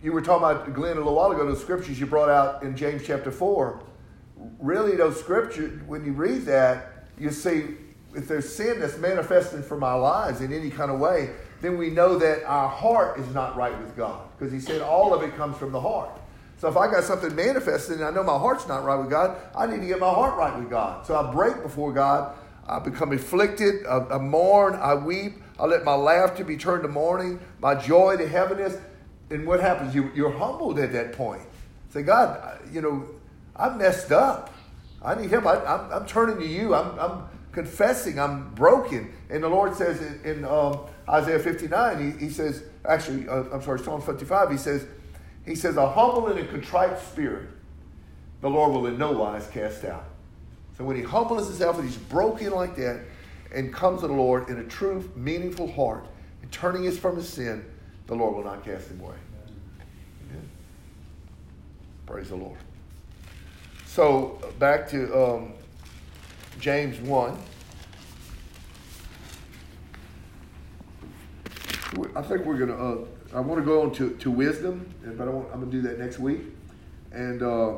you 0.02 0.12
were 0.12 0.22
talking 0.22 0.44
about, 0.44 0.72
Glenn, 0.72 0.92
a 0.92 1.00
little 1.00 1.14
while 1.14 1.32
ago, 1.32 1.44
those 1.44 1.60
scriptures 1.60 1.98
you 1.98 2.06
brought 2.06 2.28
out 2.28 2.62
in 2.62 2.76
James 2.76 3.02
chapter 3.04 3.30
4, 3.30 3.82
really, 4.58 4.96
those 4.96 5.18
scriptures, 5.18 5.80
when 5.86 6.04
you 6.04 6.12
read 6.12 6.42
that, 6.46 7.06
you 7.18 7.30
see 7.30 7.74
if 8.14 8.26
there's 8.26 8.48
sin 8.48 8.80
that's 8.80 8.98
manifesting 8.98 9.62
from 9.62 9.84
our 9.84 9.98
lives 9.98 10.40
in 10.40 10.52
any 10.52 10.70
kind 10.70 10.90
of 10.90 10.98
way, 10.98 11.30
then 11.60 11.76
we 11.76 11.90
know 11.90 12.18
that 12.18 12.44
our 12.44 12.68
heart 12.68 13.18
is 13.18 13.34
not 13.34 13.56
right 13.56 13.76
with 13.78 13.96
God. 13.96 14.26
Because 14.38 14.52
he 14.52 14.60
said 14.60 14.80
all 14.80 15.12
of 15.12 15.22
it 15.22 15.36
comes 15.36 15.56
from 15.56 15.72
the 15.72 15.80
heart. 15.80 16.10
So 16.60 16.68
if 16.68 16.76
I 16.76 16.90
got 16.90 17.04
something 17.04 17.34
manifested 17.34 17.96
and 17.96 18.04
I 18.04 18.10
know 18.10 18.22
my 18.22 18.36
heart's 18.36 18.68
not 18.68 18.84
right 18.84 18.96
with 18.96 19.08
God, 19.08 19.38
I 19.56 19.66
need 19.66 19.80
to 19.80 19.86
get 19.86 19.98
my 19.98 20.10
heart 20.10 20.36
right 20.36 20.54
with 20.58 20.68
God. 20.68 21.06
So 21.06 21.16
I 21.16 21.32
break 21.32 21.62
before 21.62 21.90
God. 21.90 22.36
I 22.68 22.78
become 22.78 23.12
afflicted. 23.12 23.86
I, 23.86 24.00
I 24.10 24.18
mourn. 24.18 24.74
I 24.74 24.94
weep. 24.94 25.38
I 25.58 25.64
let 25.64 25.84
my 25.84 25.94
laughter 25.94 26.44
be 26.44 26.58
turned 26.58 26.82
to 26.82 26.88
mourning, 26.88 27.40
my 27.60 27.74
joy 27.74 28.18
to 28.18 28.28
heaviness. 28.28 28.76
And 29.30 29.46
what 29.46 29.60
happens? 29.60 29.94
You, 29.94 30.10
you're 30.14 30.32
humbled 30.32 30.78
at 30.78 30.92
that 30.92 31.14
point. 31.14 31.40
Say, 31.94 32.02
God, 32.02 32.60
you 32.70 32.82
know, 32.82 33.06
I 33.56 33.70
messed 33.70 34.12
up. 34.12 34.52
I 35.02 35.14
need 35.14 35.30
help. 35.30 35.46
I, 35.46 35.64
I'm, 35.64 35.90
I'm 35.90 36.06
turning 36.06 36.36
to 36.40 36.46
you. 36.46 36.74
I'm, 36.74 36.98
I'm 36.98 37.22
confessing 37.52 38.20
I'm 38.20 38.54
broken. 38.54 39.10
And 39.30 39.42
the 39.42 39.48
Lord 39.48 39.74
says 39.74 40.02
in, 40.02 40.30
in 40.30 40.44
um, 40.44 40.80
Isaiah 41.08 41.38
59, 41.38 42.18
he, 42.18 42.26
he 42.26 42.30
says, 42.30 42.64
actually, 42.84 43.26
uh, 43.26 43.44
I'm 43.50 43.62
sorry, 43.62 43.80
Psalm 43.80 44.02
55, 44.02 44.50
he 44.50 44.58
says, 44.58 44.86
he 45.46 45.54
says, 45.54 45.76
a 45.76 45.90
humble 45.90 46.28
and 46.28 46.38
a 46.38 46.46
contrite 46.46 46.98
spirit, 46.98 47.48
the 48.40 48.50
Lord 48.50 48.72
will 48.72 48.86
in 48.86 48.98
no 48.98 49.12
wise 49.12 49.46
cast 49.48 49.84
out. 49.84 50.04
So 50.76 50.84
when 50.84 50.96
he 50.96 51.02
humbles 51.02 51.48
himself 51.48 51.78
and 51.78 51.86
he's 51.86 51.98
broken 51.98 52.52
like 52.52 52.76
that 52.76 53.02
and 53.54 53.72
comes 53.72 54.00
to 54.00 54.06
the 54.06 54.14
Lord 54.14 54.48
in 54.48 54.58
a 54.58 54.64
true, 54.64 55.10
meaningful 55.14 55.70
heart, 55.70 56.06
and 56.42 56.50
turning 56.50 56.84
his 56.84 56.98
from 56.98 57.16
his 57.16 57.28
sin, 57.28 57.64
the 58.06 58.14
Lord 58.14 58.34
will 58.34 58.44
not 58.44 58.64
cast 58.64 58.88
him 58.90 59.00
away. 59.00 59.16
Amen. 60.30 60.48
Praise 62.06 62.28
the 62.28 62.36
Lord. 62.36 62.58
So 63.86 64.40
back 64.58 64.88
to 64.90 65.14
um, 65.14 65.52
James 66.60 66.98
1. 67.00 67.38
I 72.14 72.22
think 72.22 72.44
we're 72.44 72.56
going 72.56 72.68
to, 72.68 72.76
uh, 72.76 73.04
I 73.32 73.40
want 73.40 73.60
to 73.60 73.64
go 73.64 73.82
on 73.82 73.92
to, 73.94 74.10
to 74.10 74.30
wisdom, 74.30 74.92
but 75.04 75.28
I 75.28 75.30
want, 75.30 75.48
I'm 75.52 75.60
going 75.60 75.70
to 75.70 75.76
do 75.76 75.82
that 75.88 75.98
next 75.98 76.18
week. 76.18 76.40
And, 77.12 77.42
uh, 77.42 77.74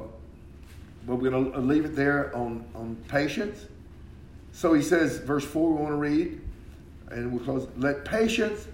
but 1.06 1.16
we're 1.16 1.30
going 1.30 1.52
to 1.52 1.58
leave 1.58 1.84
it 1.84 1.94
there 1.94 2.34
on, 2.34 2.64
on 2.74 2.96
patience. 3.08 3.66
So 4.52 4.72
he 4.72 4.82
says, 4.82 5.18
verse 5.18 5.44
4, 5.44 5.70
we 5.70 5.76
want 5.76 5.92
to 5.92 5.96
read, 5.96 6.40
and 7.10 7.32
we'll 7.32 7.44
close. 7.44 7.68
Let 7.76 8.04
patience 8.04 8.66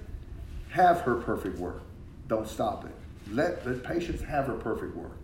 have 0.71 1.01
her 1.01 1.17
perfect 1.17 1.59
work. 1.59 1.83
Don't 2.29 2.47
stop 2.47 2.85
it. 2.85 2.93
Let, 3.33 3.67
let 3.67 3.83
patience 3.83 4.23
have 4.23 4.47
her 4.47 4.55
perfect 4.55 4.95
work. 4.95 5.17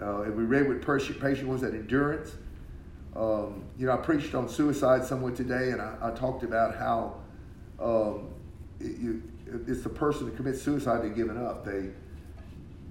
Uh, 0.00 0.22
and 0.22 0.36
we 0.36 0.44
read 0.44 0.68
with 0.68 0.84
patience 0.84 1.44
was 1.44 1.60
that 1.62 1.74
endurance. 1.74 2.34
Um, 3.14 3.64
you 3.78 3.86
know, 3.86 3.92
I 3.92 3.96
preached 3.96 4.34
on 4.34 4.48
suicide 4.48 5.04
somewhat 5.04 5.36
today, 5.36 5.70
and 5.70 5.82
I, 5.82 5.96
I 6.00 6.10
talked 6.12 6.44
about 6.44 6.76
how 6.76 7.16
um, 7.78 8.28
it, 8.80 8.98
you, 8.98 9.22
it's 9.66 9.82
the 9.82 9.88
person 9.88 10.26
that 10.26 10.36
commits 10.36 10.62
suicide 10.62 11.02
that 11.02 11.14
given 11.14 11.36
up. 11.36 11.64
They 11.64 11.90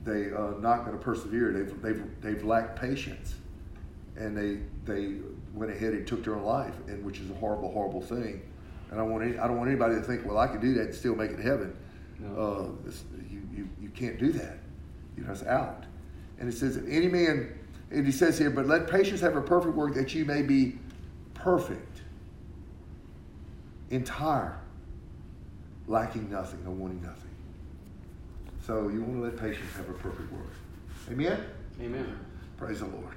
they 0.04 0.32
are 0.32 0.56
not 0.60 0.86
going 0.86 0.98
to 0.98 1.04
persevere. 1.04 1.52
They've, 1.52 1.82
they've, 1.82 2.04
they've 2.22 2.44
lacked 2.44 2.80
patience, 2.80 3.36
and 4.16 4.36
they 4.36 4.60
they 4.86 5.18
went 5.54 5.72
ahead 5.72 5.94
and 5.94 6.08
took 6.08 6.24
their 6.24 6.36
own 6.36 6.44
life, 6.44 6.74
and 6.88 7.04
which 7.06 7.20
is 7.20 7.30
a 7.30 7.36
horrible, 7.36 7.72
horrible 7.72 8.02
thing. 8.02 8.42
And 8.90 9.00
I 9.00 9.04
want 9.04 9.24
any, 9.24 9.38
I 9.38 9.48
don't 9.48 9.58
want 9.58 9.70
anybody 9.70 9.96
to 9.96 10.02
think, 10.02 10.26
well, 10.26 10.38
I 10.38 10.48
can 10.48 10.60
do 10.60 10.74
that 10.74 10.88
and 10.88 10.96
still 10.96 11.16
make 11.16 11.32
it 11.32 11.38
to 11.38 11.44
heaven. 11.44 11.76
No. 12.20 12.76
Uh, 12.88 12.90
you, 13.30 13.42
you 13.56 13.70
you 13.80 13.90
can't 13.90 14.18
do 14.18 14.32
that. 14.34 14.58
You 15.18 15.24
know, 15.24 15.32
it's 15.32 15.44
out. 15.44 15.86
And 16.40 16.50
it 16.50 16.54
says, 16.54 16.82
any 16.88 17.08
man, 17.08 17.54
and 17.92 18.06
he 18.06 18.12
says 18.12 18.40
here, 18.40 18.50
but 18.50 18.66
let 18.66 18.88
patience 18.88 19.22
have 19.22 19.36
a 19.36 19.42
perfect 19.42 19.76
work 19.76 19.94
that 19.96 20.16
you 20.16 20.26
may 20.26 20.42
be 20.42 20.78
perfect, 21.36 22.02
entire, 23.92 24.60
lacking 25.88 26.30
nothing, 26.32 26.64
no 26.64 26.72
wanting 26.72 27.02
nothing. 27.02 27.30
So 28.66 28.90
you 28.90 29.02
want 29.02 29.16
to 29.16 29.24
let 29.24 29.38
patience 29.38 29.72
have 29.76 29.90
a 29.90 29.94
perfect 29.94 30.32
work. 30.32 30.54
Amen? 31.10 31.44
Amen. 31.82 32.20
Praise 32.58 32.80
the 32.80 32.86
Lord. 32.86 33.16